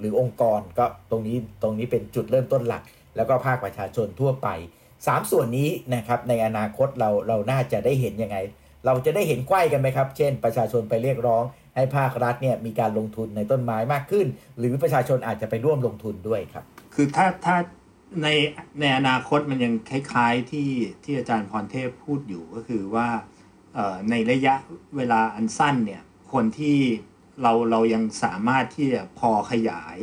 [0.00, 2.82] หรือองค์กรก็ตรงนี้ตรงนี้เป็นจุดเริ่มต้นหลัก
[3.16, 4.48] แล้วก็ภาคประชาชนทั่วไป
[4.94, 8.36] 3 ส่วนนี้นะครับในอนาคตเราเราน่าจะได้เห็นยังไง
[8.86, 14.26] เราจะได้เห็นไขว้กันไหมครับ เช่น ประชาชนไปเรียกร้อง ให้ภาครัฐเนี่ยมีการลงทุนในต้นไม้มากขึ้น
[14.58, 16.64] หรือประชาชนอาจจะไปร่วมลงทุนด้วยครับ
[16.94, 17.56] คือถ้าถ้า
[18.22, 18.28] ใน
[18.80, 20.70] ในอนาคตมันยังคล้ายๆที่
[21.04, 23.08] ที่อาจารย์พรเทพพูดอยู่ก็คือว่า
[24.10, 24.54] ในระยะ
[24.96, 26.78] เวลาอันสั้นเนี่ยคนที่
[27.42, 29.98] เราเรายังสามารถที่จะพอขยาย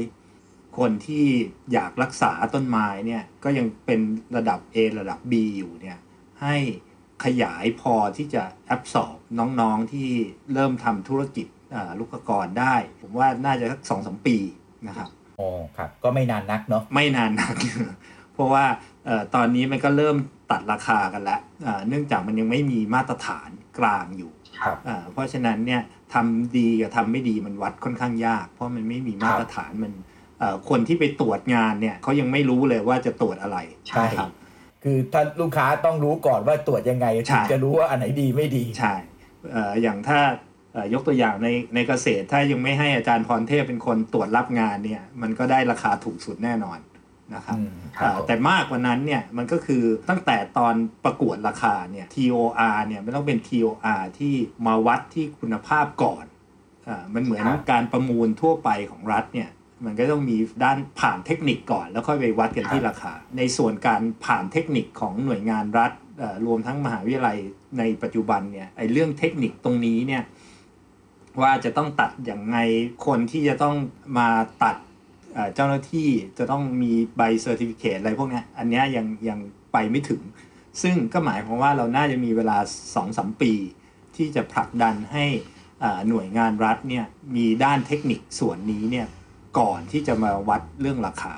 [0.77, 1.25] คนที่
[1.73, 3.99] อยากรักษาต้นไม้เนี่ยก็ยังเป็น
[4.35, 5.97] ระดับ A ระดับ B อยู่เนี่ย
[6.41, 6.57] ให้
[7.23, 10.09] ขยายพอที่จะแอบสอบน้องๆที่
[10.53, 11.47] เริ่มทำธุรกิจ
[11.99, 14.37] ลูกกรได้ ผมว่าน่าจะสักสองสมปี
[14.87, 15.09] นะครับ
[15.39, 17.55] อ๋อครับ ก็ไม่นานนักเนาะไม่นานนัก
[18.33, 18.65] เพราะว่า
[19.35, 20.15] ตอนนี้มันก็เริ่ม
[20.51, 21.41] ตัดราคากันแล้ว
[21.87, 23.49] เนื่องจากมันยังไม่มีมาตรฐาน
[23.79, 24.31] กลางอยู่
[25.11, 25.81] เพราะฉะนั้นเนี่ย
[26.13, 29.93] ทำดีกับทำไม่ดีมันวัดค่อนข้างยาก เพราะมันไม่มีมาตรฐานมัน
[30.69, 33.57] คนที่ไปตรวจงานเนี่ยเขายังไม่รู้เลยว่าจะตรวจอะไร
[33.89, 34.29] ใช่ครับ
[34.83, 38.95] คือถ้าลูกค้าต้องรู้ก่อนว่าตรวจยังไงถึงจะรู้ว่าอันไหนดีไม่ดีใช่
[39.81, 40.19] อย่างถ้า
[40.93, 46.79] ยกตัวอย่างในในเกษตรถ้ายังไม่ให้อาจารย์พรเทพเป็นคนตรวจรับงานเนี่ยมันก็ได้ราคาถูกสุดแน่นอน
[47.35, 47.57] นะครับ
[48.27, 50.75] แต่มากกว่านั้นเนี่ยมันก็คือตั้งแต่ตอน
[51.05, 56.25] ประกวดราคาเนี่ย TOR เนี่ยมันต้องเป็น TOR ที่มาวัดที่คุณภาพก่อน
[56.87, 59.49] อ่ามันเหมือนการประมูลทั่วไปของรัฐเนี่ย
[59.85, 65.91] มันก็ต้องมีด้านผ่านเทคนิคก่อน แล้วค่อยไปวัดกันที่ราคา ในส่วนการผ่านเทคนิคของหน่วยงานรัฐ
[66.45, 67.37] รวมทั้งมหาวิทยาลัย
[67.79, 70.23] ในปัจจุบันเนี่ยไอ้เรื่องเทคนิคตรงนี้เนี่ย
[71.41, 72.57] ว่าจะต้องตัดอย่างไง
[73.05, 73.75] คนที่จะต้อง
[74.17, 74.29] มา
[74.63, 74.75] ตัด
[75.55, 79.39] เจ้าหน้าที่จะต้องมีใบ certificate อะไรพวกนี้อันนี้ยังยัง
[79.73, 80.21] ไปไม่ถึง
[80.81, 83.53] ซึ่งก็หมายความว่าเราน่าจะมีเวลา2อสปี
[84.15, 85.25] ที่จะผลักดันให้
[86.09, 87.05] หน่วยงานรัฐเนี่ย
[87.35, 89.07] มีด้านเทคนิคส่วนนี้เนี่ย
[89.59, 91.33] ก่อนที่จะมาวัดเรื่องราคา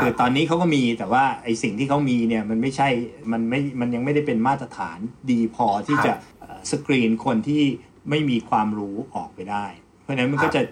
[0.00, 2.88] คือตอนนี้เขาก็มีแต่ว่าไอสิ่งที่เขามีเนี่ยมันไม่ใช่
[3.32, 4.98] มันไม่มันยังไม่ได้เป็นมาตรฐาน
[5.30, 6.12] ดีพอที่จะ
[6.70, 7.62] สกรีนคนที่
[8.10, 9.66] ไม่มีความรู้ออกไปได้
[10.02, 10.62] เพราะฉะนั้นมันก็จะ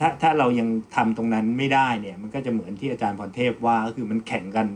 [0.00, 4.66] ถ้าถ้าเรายังทำตรงนั้นไม่ได้เนี่ยมันก็จะเหมือนที่อาจารย์พรเทพว่าก็คือมันแข่งกัน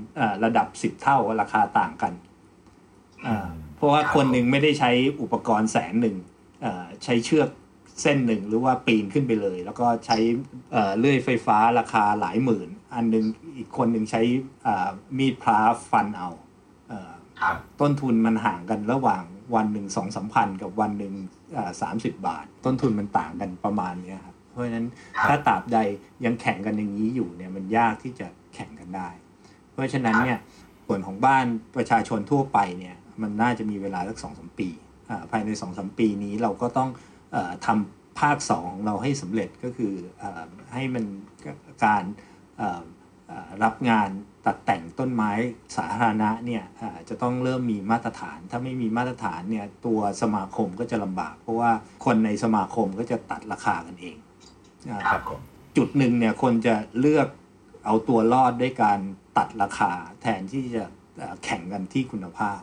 [0.45, 2.12] ระดับสิบเท่าราคาต่างกัน
[3.77, 4.91] เพราะว่าคนหนึ่งไม่ได้ใช้
[5.22, 6.16] อุปกรณ์แสนหนึ่ง
[7.05, 7.49] ใช้เชือก
[8.03, 10.18] เส้นหนึ่งหรือว่าปีนขึ้นไปเลย แล้วก็ใช้
[10.99, 13.24] เลื่อยไฟฟ้าราคาหลายหมื่น อันหนึ่ง
[13.57, 14.22] อีกคนหนึ่งใช้
[15.18, 15.59] มีดพลา
[15.90, 16.30] ฟันเอา
[17.80, 19.24] ต้นทุนมันห่างกันระหว่าง
[19.55, 21.14] วันหนึ่งสองสามพันกับวันหนึ่ง
[21.82, 24.86] สามสิบบาท ต้นทุนมันต่างกันประมาณนี้ครับเพราะฉะนั้น
[25.26, 25.78] ถ้าตราบใด
[26.24, 29.09] ยังแข่งกันอย่างนี้อยู่เนี่ยมันยากที่จะแข่งกันได้
[29.72, 30.38] เพราะฉะนั้นเนี่ย
[30.86, 34.68] ส่วนของบ้านประชาชนทั่วไปเนี่ยมันน่าจะมีเวลาสักสองสมปี
[35.30, 37.16] ภายในสองสมปีนี้เราก็ต้องอ
[37.66, 40.24] ทำภาคสองของเราให้สำเร็จก็คืออ
[40.72, 41.05] ให้มัน
[41.85, 42.05] การ
[43.64, 44.09] รับงาน
[44.47, 45.31] ตัดแต่งต้นไม้
[45.77, 46.64] สาธารณะเนี่ย
[47.09, 51.70] จะต้องเริ่มมีมาตรฐาน ถ้าไม่มีมาตรฐานเนี่ยตัวสมาคมก็จะลำบาก เพราะว่า
[52.05, 54.16] คนในสมาคมก็จะตัดราคากันเอง
[55.09, 55.22] ครับ
[55.77, 57.29] จุดหนึ่งเนี่ยคนจะเลือก
[57.85, 58.99] เอาตัวรอดด้วยการ
[59.39, 60.85] ตัดราคาแทนที่จะ
[61.45, 62.61] แข่งกันที่คุณภาพ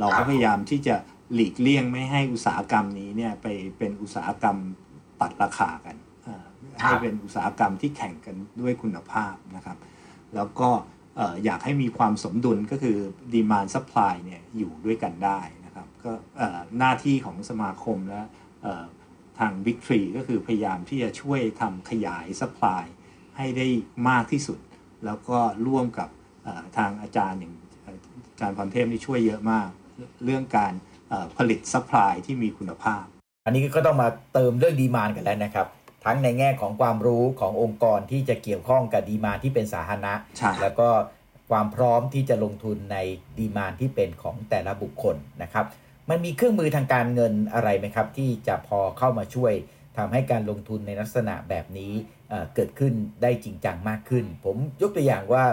[0.00, 0.96] เราก็พยายามที่จะ
[1.34, 3.46] หลีกเลี่ยงไม่ให้อุตสาหกรรมนี้เนี่ยไป
[3.78, 4.56] เป็นอุตสาหกรรม
[5.20, 5.96] ตัดราคากัน
[6.80, 9.78] ให้เป็นอุตสาหกรรมที่แข่งกันด้วยคุณภาพนะครับ
[10.34, 10.70] แล้วก็
[11.44, 12.98] อยากให้มีความสมดุลก็คือ
[13.34, 16.12] demand supply เนี่ยอยู่ด้วยกันได้นะครับก็
[16.78, 18.22] หน้าที่ของสมาคมและ
[19.38, 22.84] ทาง Big Tree ก็คือพยายามที่จะช่วยทำขยาย supply
[23.36, 23.66] ให้ได้
[24.08, 24.58] มากที่สุด
[25.04, 26.08] แล้วก็ร่วมกับ
[26.76, 27.54] ทางอาจารย์อย่าง
[27.86, 29.68] อาจารย์พรเทพนี่ช่วยเยอะมาก
[30.24, 30.72] เรื่องการ
[31.36, 33.04] ผลิต supply ที่มีคุณภาพ
[33.44, 35.68] อันนี้ก็ต้องมาเติมเรื่อง demand กันแล้วนะครับ
[36.04, 40.14] ทั้งในแง่ของความรู้ขององค์กรที่จะเกี่ยวข้องกับ demand ที่เป็นสาธารณะ
[40.62, 40.88] แล้วก็
[41.50, 42.96] ความพร้อมที่จะลงทุนใน
[43.38, 45.66] demand ที่เป็นของแต่ละบุคคลนะครับ
[46.10, 49.52] มันมีเครื่องมือทางการเงินอะไรไหมครับ ที่จะพอเข้ามาช่วย
[49.96, 51.92] ทำให้การลงทุนในลักษณะแบบนี้
[52.54, 52.92] เกิดขึ้น
[53.22, 55.44] ได้จริงจังมากขึ้น ผมยกตัวอย่างว่า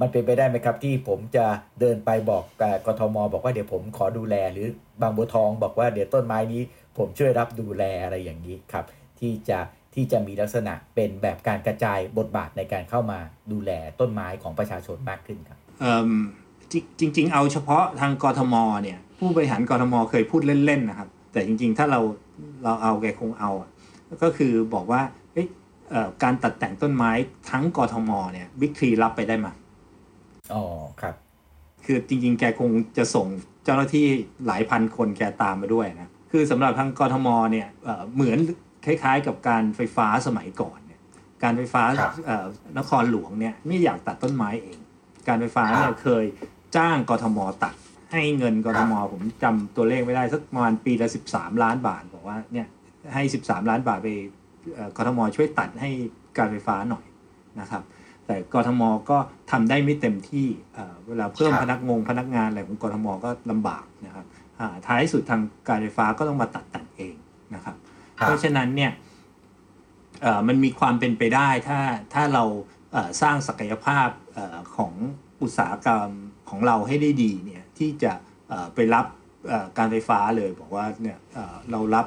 [0.00, 1.46] มันเป็นไปได้ไหมครับที่ผมจะ
[1.80, 2.44] เดินไปบอก
[2.86, 4.66] กทม บอกว่าเดี๋ยวผมขอดูแล หรือ
[5.02, 6.62] บางบัวทองบอกว่าเดี๋ยวต้นไม้นี้
[6.98, 8.84] ผมช่วยรับดูแลอะไรอย่างนี้ครับ
[9.20, 9.58] ที่จะ
[9.94, 13.18] ที่จะมีลักษณะเป็นแบบการกระจายบทบาทในการเข้ามา
[13.52, 13.70] ดูแล
[14.00, 15.58] ต้นไม้ของประชาชนมากขึ้นครับ
[17.00, 22.00] จริง ๆ เอาเฉพาะทางกรทมเนี่ยผู้บริหารกรทมเคยพูดเล่นๆนะครับ แต่จริงๆ ถ้าเรา
[22.64, 23.50] เราเอาแกคงเอา
[24.22, 25.00] ก็คือบอกว่า
[26.22, 27.10] การตัดแต่งต้นไม้
[27.50, 29.48] ทั้งกรทมเนี่ยบิ๊กทรีรับไปได้ไหม
[30.54, 30.64] อ๋อ
[31.00, 31.14] ครับ
[31.84, 33.26] คือจริง ๆ แกคงจะส่ง
[33.64, 34.06] เจ้าหน้าที่
[34.46, 37.68] หลายพันคนแกตามมาด้วยนะ คือสำหรับทางกรทมเนี่ย
[38.14, 38.38] เหมือน
[38.84, 41.00] คล้ายๆ กับการไฟฟ้าสมัยก่อนเนี่ย
[41.42, 41.82] การไฟฟ้า
[42.78, 44.78] นครหลวงเนี่ยไม่อยากตัดต้นไม้เอง
[45.28, 46.24] การไฟฟ้าเนี่ยเคย
[46.76, 47.74] จ้างกทมตัด
[48.12, 52.66] ให้เงินกทมผมจำตัวเลขไม่ได้สักประมาณปีละ13ล้านบาทบอกว่าเนี่ย
[53.14, 54.08] ให้13ล้านบาทไป
[54.96, 55.90] กทมช่วยตัดให้
[56.38, 57.04] การไฟฟ้าหน่อย
[57.60, 57.82] นะครับ
[58.30, 59.18] แต่กทมก็
[59.50, 60.46] ทำได้ไม่เต็มที่
[61.08, 64.26] เวลาเพิ่มพนักงงพนักงานอะไรของกทมก็ลำบากนะครับ
[64.86, 67.14] ท้ายสุดทางการไฟฟ้าก็ต้องมาตัดตัดเอง
[67.54, 67.76] นะครับ
[68.14, 68.92] เพราะฉะนั้นเนี่ย
[70.48, 71.78] มันมีความเป็นไปได้ถ้า
[72.14, 72.44] ถ้าเรา
[73.22, 74.08] สร้างศักยภาพ
[74.76, 74.92] ของ
[75.42, 76.08] อุตสาหกรรม
[76.50, 78.12] ของเราให้ได้ดีเนี่ยที่จะ
[78.74, 79.06] ไปรับ
[79.78, 81.18] การไฟฟ้าเลยบอกว่าเนี่ย
[81.70, 82.06] เรารับ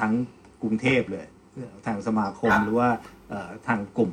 [0.00, 0.12] ทั้ง
[0.62, 1.26] กรุงเทพเลย
[1.86, 2.90] ทางสมาคมหรือว่า
[3.68, 4.12] ทางกลุ่ม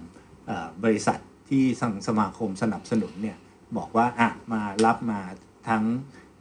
[0.84, 1.20] บริษัท
[1.50, 3.38] ที่สังสมาคมสนับสนุนเนี่ย
[3.78, 5.22] บอกว่าอะมารับมา
[5.70, 5.84] ทั้ง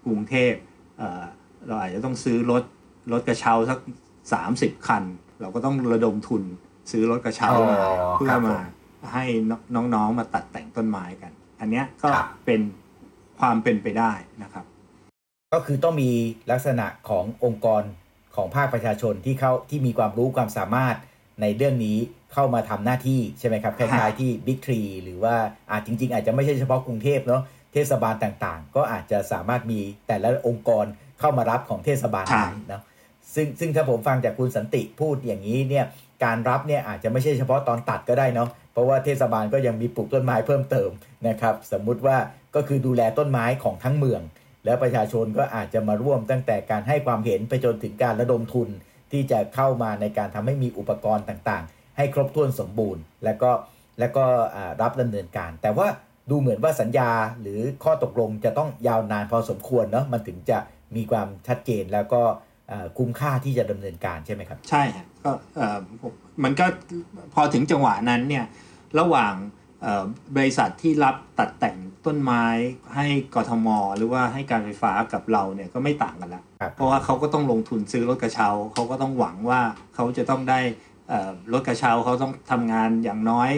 [0.05, 0.55] กรุงเทพ
[1.67, 2.63] เราอาจจะต้องซื้อรถ
[3.13, 3.79] รถกระเช้าสัก
[4.33, 5.05] สามสิบคัน
[5.41, 6.43] เราก็ต้องระดมทุน
[6.91, 7.79] ซื้อรถกระเช้ามา
[8.17, 8.57] เพื่อมา
[9.13, 9.25] ให้
[9.95, 12.09] น้องๆมาตัดแต่งต้นไม้กัน อันนี้ก็
[12.45, 12.61] เป็น
[13.39, 14.65] ความเป็นไปได้นะครับ
[15.53, 16.11] ก็คือต้องมี
[16.51, 17.83] ลักษณะขององค์กร
[18.37, 20.97] ของภาคประชาชนที่เข้าที่มีความรู้ความสามารถ
[21.41, 21.99] ในเรื่องนี้
[22.33, 25.35] เข้ามาทำหน้าที่ใช่ไหมครับคล้ายๆที่บิ๊กทรีหรือว่า
[25.71, 30.85] อาจจริง ๆ อาจจะไม่ใช่เฉพาะกรุงเทพเนาะเทศบาลต่างๆ ก็อาจจะสามารถมีแต่ละองค์กร
[31.21, 32.83] เข้ามารับของเทศบาลนั้นเนาะ
[33.35, 35.85] ซึ่งซึ่งถ้าผมฟังจากคุณสันติพูดอย่างนี้เนี่ย
[36.25, 40.91] การรับเนี่ยอาจจะไม่ใช่เฉพาะตอนตัดก็ได้เนาะเพราะว่าเทศบาลก็ยังมีปลูกต้นไม้เพิ่มเติม
[41.29, 42.17] นะครับ สมมุติว่า
[42.55, 44.23] ก็คือดูแลต้นไม้ของทั้งเมือง
[44.65, 48.69] แล้วประชาชนก็อาจจะมาร่วมตั้งแต่การให้ความเห็นไปจนถึงการระดมทุน
[49.13, 53.51] ที่จะเข้ามาในการทำให้มีอุปกรณ์ต่างๆ ให้ครบถ้วนสมบูรณ์ แล้วก็
[53.99, 54.25] แล้วก็
[54.83, 55.89] รับดำเนินการ แต่ว่า
[56.31, 60.59] ดูเหมือนว่าสัญญาหรือข้อตกลงจะต้องยาวนานพอสมควรเนาะมันถึงจะ
[60.97, 62.23] มีความชัดเจนแล้วก็
[62.99, 64.83] คุ้มค่าที่จะดำเนินการใช่ไหมครับ ใช่
[65.25, 65.31] ก็
[66.45, 66.67] มันก็
[67.35, 68.45] พอถึงจังหวะนั้นเนี่ย
[68.99, 69.35] ระหว่าง
[70.37, 72.45] บริษัทที่รับตัดแต่งต้นไม้
[72.95, 76.43] ให้กทม หรือว่าให้การไฟฟ้ากับเราเนี่ยก็ไม่ต่างกันละ
[76.75, 79.61] เพราะว่าเขาก็ต้องลงทุนซื้อรถกระเช้าเขาก็ต้องหวังว่า
[79.95, 80.61] เขาจะต้องได้
[81.53, 83.51] รถกระเช้าเขาต้องทำงานอย่างน้อย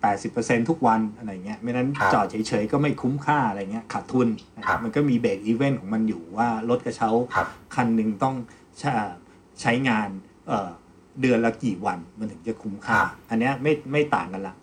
[0.00, 4.28] 70-80%ทุกวันอะไรเงี้ยไม่นั้นจอดเฉยๆก็ไม่คุ้มค่าอะไรเงี้ยขาดทุน
[4.84, 7.10] มันก็มีเบรกอีเวนต์ของมันอยู่ว่ารถกระเช้า
[7.74, 8.34] คันหนึ่งต้อง
[9.60, 10.08] ใช้งาน
[11.20, 12.98] เดือนละกี่วันมันถึงจะคุ้มค่า
[13.30, 14.54] อันนี้ไม่ไม่ต่างกันละ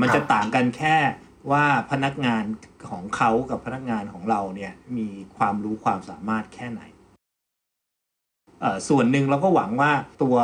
[0.00, 0.96] มันจะต่างกันแค่
[1.52, 2.44] ว่าพนักงาน
[2.88, 6.82] ของเขากับพนักงานของเราเนี่ยมีความรู้ความสามารถแค่ไหน
[8.88, 9.92] ส่วนหนึ่งเราก็หวังว่า
[10.22, 10.36] ตัว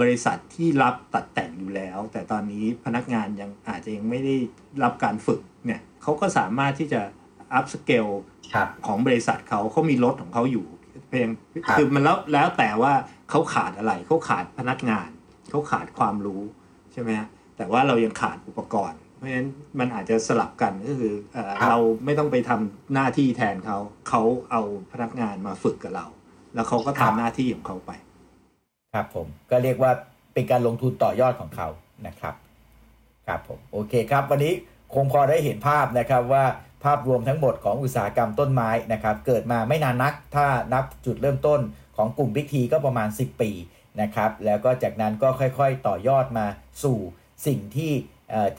[0.00, 4.36] บริษัทที่รับตัดแต่งอยู่แล้ว แต่ตอนนี้พนักงานยังอาจจะยังไม่ได้
[4.82, 7.00] รับการฝึกเนี่ยเขาก็สามารถที่จะ
[7.54, 8.06] อัพสเกล
[8.86, 10.66] ของบริษัทเขาเขามีรถของเขาอยู่
[11.08, 11.30] เพียง
[11.78, 12.92] คือมันแล้วแล้วแต่ว่า
[13.30, 15.08] เขาขาดอะไรเขาขาดพนักงาน
[15.50, 16.42] เขาขาดความรู้
[16.92, 17.28] ใช่ไหมฮะ
[17.58, 19.48] แต่ว่าเรายังขาดอุปกรณ์ เพราะฉะนั้น
[19.78, 21.14] มันอาจจะสลับกันก็คือ
[21.68, 23.78] เราไม่ต้องไปทำหน้าที่แทนเขา
[24.08, 26.06] เขาเอาพนักงานมาฝึกกับเรา
[26.54, 27.90] แล้วเขาก็ทำหน้าที่ของเขาไป
[28.94, 29.92] ครับผมก็เรียกว่า
[30.34, 31.68] เป็นการลงทุนต่อยอดของเขา
[32.06, 32.34] นะครับ
[33.26, 34.52] ครับผมโอเคครับ วันนี้
[34.94, 36.44] คงพอได้เห็นภาพนะครับว่า
[36.84, 41.60] ภาพรวมทั้งหมดของอุตสาหกรรมต้นไม้นะครับ เกิดมาไม่นานนัก ถ้านับจุดเริ่มต้น
[41.96, 43.50] ของกลุ่มบิ๊กทีก็ประมาณ 10 ปี
[44.00, 46.46] นะครับ แล้วก็จากนั้นก็ค่อยๆ ต่อยอดมา
[46.82, 46.98] สู่
[47.46, 47.92] สิ่งที่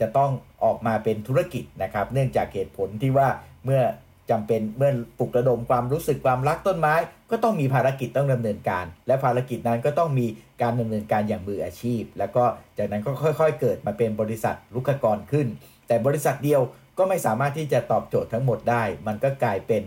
[0.00, 0.30] จะต้อง
[0.64, 3.28] ออกมาเป็นธุรกิจนะครับ เนื่องจากเหตุผลที่ว่า
[3.64, 3.82] เมื่อ
[4.30, 6.94] จำเป็นเมื่อปลุกระดมความรู้สึกความรักต้นไม้
[7.30, 10.26] ก็ต้องมีภารกิจต้องดำเนินการ และภารกิจนั้นก็ต้องมี
[10.62, 12.44] การดำเนินการอย่างมืออาชีพ แล้วก็
[12.78, 13.10] จากนั้นก็
[13.40, 15.46] ค่อย ๆ เกิดมาเป็นบริษัทลุกกรขึ้น
[15.86, 16.60] แต่บริษัทเดียว
[16.98, 19.82] ก็ไม่สามารถที่จะตอบโจทย์ทั้งหมดได้ มันก็กลายเป็น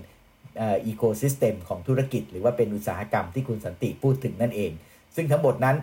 [0.61, 4.71] อีโคซิสเต็มของธุรกิจ หรือว่าเป็นอุตสาหกรรมที่คุณสันติพูดถึงนั่นเอง
[5.15, 5.77] ซึ่งทั้งหมดนั้น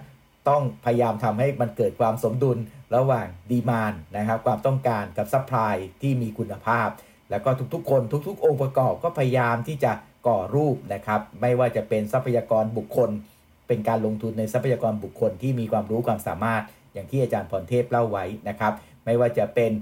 [0.49, 2.59] ต้องพยายามทำให้มันเกิดความสมดุล
[2.97, 6.89] ระหว่าง demand นะครับ ความต้องการกับ supply ที่มีคุณภาพ
[7.31, 9.93] แล้วก็ทุกๆ คนทุกๆ องค์ประกอบก็พยายามที่จะ
[10.27, 13.11] ก่อรูปนะครับ ไม่ว่าจะเป็นทรัพยากรบุคคล
[13.69, 16.63] เป็นการลงทุนในทรัพยากรบุคคลที่มีความรู้ความสามารถ
[16.93, 18.73] อย่างที่อาจารย์พรเทพเล่าไว้นะครับ
[19.05, 19.73] ไม่ว่าจะเป็น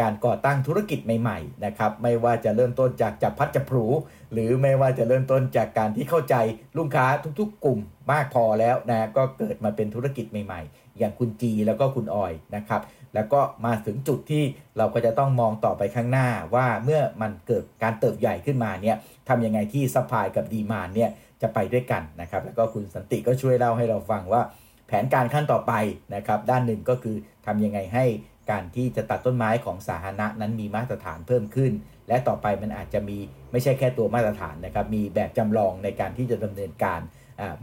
[0.00, 3.84] การก่อตั้งธุรกิจใหม่ๆนะครับไม่ว่าจะเริ่มต้นจากจับพลัดจับผลู
[4.32, 6.34] หรือไม่ว่าจะเริ่มต้นจากการที่เข้าใจ
[6.78, 7.06] ลูกค้า
[7.38, 7.80] ทุกๆ กลุ่ม
[8.12, 12.82] มากพอแล้วนะก็เกิดมาเป็นธุรกิจใหม่ๆ อย่างคุณจีแล้วก็คุณออยนะครับ
[13.14, 14.44] แล้วก็มาถึงจุดที่
[14.78, 18.96] เราก็จะต้องมองต่อไปข้างหน้าว่าเมื่อมันเกิดการเติบใหญ่ขึ้นมาเนี่ย
[19.28, 21.10] ทำยังไงที่ supply กับ demand เนี่ย
[21.42, 24.42] จะไปด้วยกันนะครับแล้วก็คุณสันติก็ช่วยเล่าให้เราฟังว่า
[24.86, 25.72] แผนการขั้นต่อไป
[26.14, 27.16] นะครับด้านหนึ่งก็คือ
[27.46, 28.04] ทำยังไงให้
[28.50, 31.72] การที่จะตัดต้นไม้ของสาธารณะนั้นมีมาตรฐานเพิ่มขึ้น
[32.08, 33.18] และต่อไปมันอาจจะมี
[33.52, 37.00] ไม่ใช่แค่ตัวมาตรฐานนะครับ มีแบบจำลองในการที่จะดำเนินการ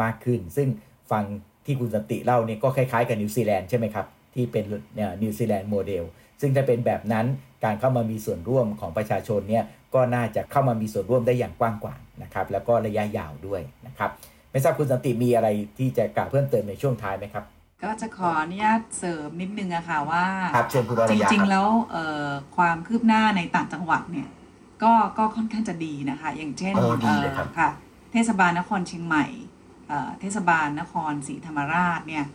[0.03, 0.67] มากขึ้น ซึ่ง
[1.11, 1.23] ฟัง
[1.65, 4.63] ที่คุณสันติเล่าเนี่ยก็คล้ายๆกับนิวซีแลนด์ใช่ไหมครับที่เป็น
[5.23, 6.03] นิวซีแลนด์โมเดล
[6.41, 7.25] ซึ่งถ้าเป็นแบบนั้น
[7.63, 9.63] การเข้ามามีส่วนร่วมของประชาชนเนี่ย
[9.95, 14.11] ก็น่าจะเข้ามามีส่วนร่วมได้อย่างกว้างกว่านะครับแล้วก็ระยะยาวด้วยนะครับ
[14.51, 17.45] ไม่ทราบคุณสันติมีอะไรที่จะกล่าวเพิ่มเติมในช่วงท้ายไหมครับ
[17.83, 24.27] ก็จะขออนุญาตเสริมนิดนึงอะค่ะว่า ครับเชิญคุณอรจยาริงคๆบแล้วเอ่อความคืบหน้าในต่างจังหวัดเนี่ย
[24.83, 27.69] ก็ก็ค่อนข้างจะดีนะคะ อย่างเช่นโอ้ดีเอ่เลยอครับ ค่ะ
[28.11, 29.25] เทศบาลนครเชียงใหม่
[29.87, 32.25] เอ่อเทศบาลนครศรีธรรมราชเนี่ย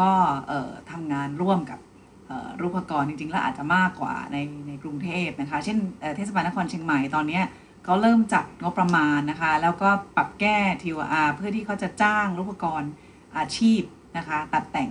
[0.00, 0.10] ก็
[0.48, 1.80] เอ่อทำงานร่วมกับ
[2.26, 4.36] เอ่อรูปกรณ์จริงๆ แล้วอาจจะมากกว่าใน
[4.66, 7.44] ในกรุงเทพนะคะ เช่นเอ่อเทศบาลนครเชียงใหม่ตอนเนี้ย
[7.84, 12.90] เขาเริ่มจัดงบประมาณนะคะ แล้วก็ปรับแก้ TOR เพื่อที่เขาจะจ้างรูปกรณ์
[13.38, 13.82] อาชีพ
[14.16, 14.90] นะคะตัดแต่ง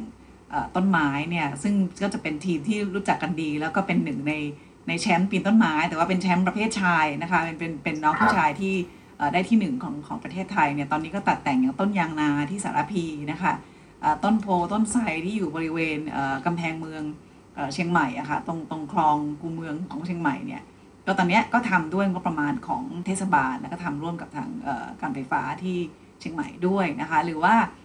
[0.49, 4.33] เอ่อต้นไม้เนี่ยซึ่งก็จะเป็นทีมที่รู้จักกันดี แล้วก็เป็นหนึ่งใน
[4.87, 8.73] ในแชมป์ปีนต้นไม้ แต่ว่าเป็นแชมป์ประเภทชายนะคะเป็นเป็นเป็นน้องผู้ชายที่
[9.17, 13.53] เอ่อได้ที่หนึ่งของของประเทศไทยเนี่ยตอนนี้ก็ตัดแต่งอย่างต้นยางนาที่สารพีนะคะ
[14.01, 17.03] เอ่อต้นโพต้นไทรที่อยู่บริเวณเอ่อกำแพงเมือง
[17.55, 20.61] เอ่อเชียงใหม่อะค่ะตรงตรงคลองกูเมืองของเชียงใหม่เนี่ย
[21.05, 25.77] ก็ตอนเนี้ยก็ทำด้วยงบประมาณของเทศบาลแล้วก็ทำร่วมกับทางเอ่อการไฟฟ้าที่
[26.19, 27.82] เชียงใหม่ด้วยนะคะ หรือว่าเอ่อ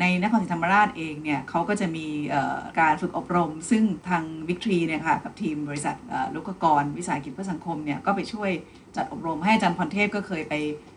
[0.00, 8.50] ในนครศรีธรรมราชเองเนี่ยเขาก็จะมีเอ่อการฝึกอบรม ซึ่งทางวิกตรีเนี่ยค่ะกับทีมบริษัทเอ่อลูกกร วิสาหกิจเพื่อสังคมเนี่ยก็ไปช่วย
[8.96, 10.54] จัดอบรมให้อาจารย์พรเทพก็เคยไป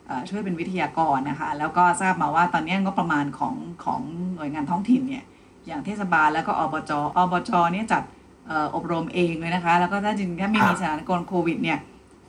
[0.07, 3.55] เอ่อช่วยเป็นวิทยากรนะคะแล้วก็ทราบมาว่าตอนนี้งบประมาณของ
[3.85, 4.01] ของ
[4.35, 5.23] หน่วยงานท้องถิ่นเนี่ย
[5.67, 8.03] อย่างเทศบาลแล้วก็อบจอบจเนี่ยจัด
[8.47, 11.79] เอ่ออบรมเองเลยนะคะ แล้วก็ถ้าจริงถ้าไม่มีสถานการณ์โควิดเนี่ย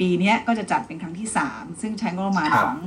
[0.00, 2.78] ปีเนี้ยก็จะจัดเป็นครั้งที่ 3 ซึ่งใช้งบประมาณครับของ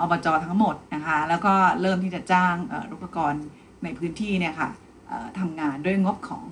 [0.00, 3.32] อบจทั้งหมดนะคะแล้วก็เริ่มที่จะจ้างเอ่อรุปกร
[3.84, 4.68] ในพื้นที่เนี่ยค่ะ
[5.06, 6.44] เอ่อทำงานด้วยงบของ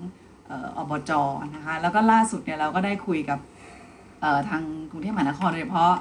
[0.47, 1.11] เอ่ออบจ
[1.55, 3.39] นะคะแล้วก็ล่าสุดเนี่ยเราก็ได้คุยกับ
[4.49, 5.95] ทางกรุงเทพมหานครโดยเฉพาะ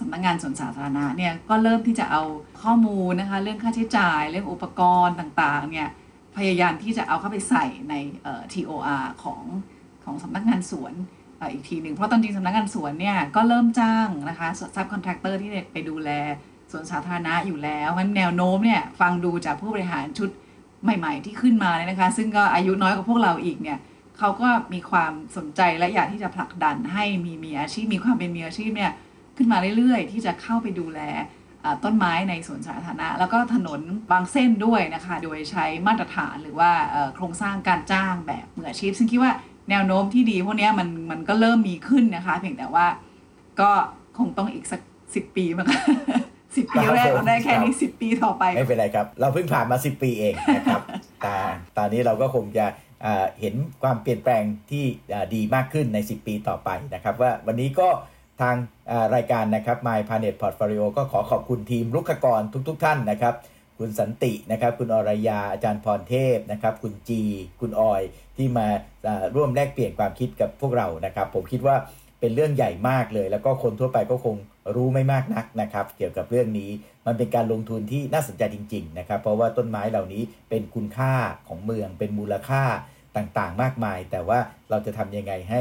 [0.00, 2.22] สำนักงานสวนสาธารณะเนี่ยก็เริ่มที่จะเอา
[2.62, 5.88] ข้อมูลนะคะเรื่องค่าใช้จ่ายเรื่องอุปกรณ์ต่างๆเนี่ย
[6.36, 7.94] พยายามที่จะเอาเข้าไปใส่ใน
[8.52, 9.42] TOR ของ
[10.04, 10.92] ของสำนักงานสวน
[11.52, 16.10] อีกทีหนึ่งเพราะความจริงสำนักงานสวนเนี่ยก็เริ่มจ้างนะคะ subcontractor ที่ไปดูแล
[16.72, 20.30] สวนสาธารณะอยู่แล้วมันแนวโน้มเนี่ยฟังดูจากผู้บริหารชุด
[20.82, 23.78] ใหม่ ๆ ที่ขึ้นมาเลยนะคะ ซึ่งก็อายุน้อยกว่าพวกเราอีกเนี่ย
[24.18, 28.92] เขาก็มีความสนใจและอยากที่จะผลักดันให้มีมืออาชีพมีความเป็นมืออาชีพเนี่ย
[29.36, 31.00] ขึ้นมาเรื่อยๆ ที่จะเข้าไปดูแล
[31.84, 36.70] ต้นไม้ในสวนสาธารณะ แล้วก็ถนนบางเส้นด้วยนะคะ โดยใช้มาตรฐานหรือว่า
[37.14, 39.32] โครงสร้างการจ้างแบบมืออาชีพ ซึ่งคิดว่า
[39.70, 42.86] แนวโน้มที่ดีพวกนี้มันมันก็เริ่มมีขึ้นนะคะ เพียงแต่ว่า
[43.60, 43.70] ก็
[44.18, 44.80] คงต้องอีกสัก
[45.14, 45.68] สิบปีมั้ง
[46.56, 50.82] สิบปีแรกเราได้แค่นี้สิบปีต่อไป ไม่เป็นไรครับ เราเพิ่งผ่านมา10ปีเองนะครับ
[51.22, 51.34] แต่
[51.78, 52.66] ตอนนี้เราก็คงจะ
[53.04, 57.88] อ่าเห็นความเปลี่ยนแปลงที่อ่าดีมากขึ้นใน 10 ปีต่อไปนะครับ ว่าวันนี้ก็
[58.40, 58.56] ทาง
[58.90, 63.34] อ่ารายการนะครับ My Planet Portfolio ก็ขอขอบคุณทีมรุกขกรทุกๆทท่านนะครับ
[63.78, 67.22] คุณสันตินะครับ คุณอรยาอาจารย์พรเทพนะครับ คุณจี
[67.60, 68.02] คุณออย
[68.36, 68.66] ที่มา
[69.06, 71.76] อ่าร่วมแลกเปลี่ยนความคิดกับพวกเรานะครับ ผมคิดว่า
[72.20, 74.36] เป็นเรื่องใหญ่มากเลย แล้วก็คนทั่วไปก็คง
[74.74, 76.70] รู้ไม่มากนักนะครับ เกี่ยวกับเรื่องนี้
[77.06, 81.12] มันเป็นการลงทุนที่น่าสนใจจริง ๆ นะครับ เพราะว่าต้นไม้เหล่านี้เป็นคุณค่า
[81.48, 82.62] ของเมือง เป็นมูลค่า
[83.16, 84.38] ต่างๆ มากมาย แต่ว่า
[84.70, 85.60] เราจะทำยังไงให้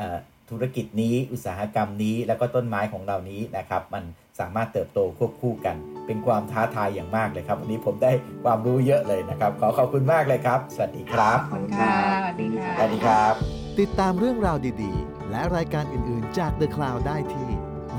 [0.00, 0.18] อ่า
[0.50, 4.04] ธุรกิจนี้อุตสาหกรรมนี้ แล้วก็ต้นไม้ของเรานี้นะครับ มัน
[4.40, 5.76] สามารถเติบโตควบคู่กัน
[6.06, 8.12] เป็นความท้าทายอย่างมากเลยครับ วันนี้ผมได้
[8.44, 13.34] ความรู้เยอะเลยนะครับ ขอขอบคุณมากเลยครับ สวัสดีครับขอบคุณค่ะสวัสดีค่ะสวัสดีครับ
[13.80, 17.48] ติดตามเรื่องราวดีๆ และรายการอื่นๆจาก The Cloud ได้ที่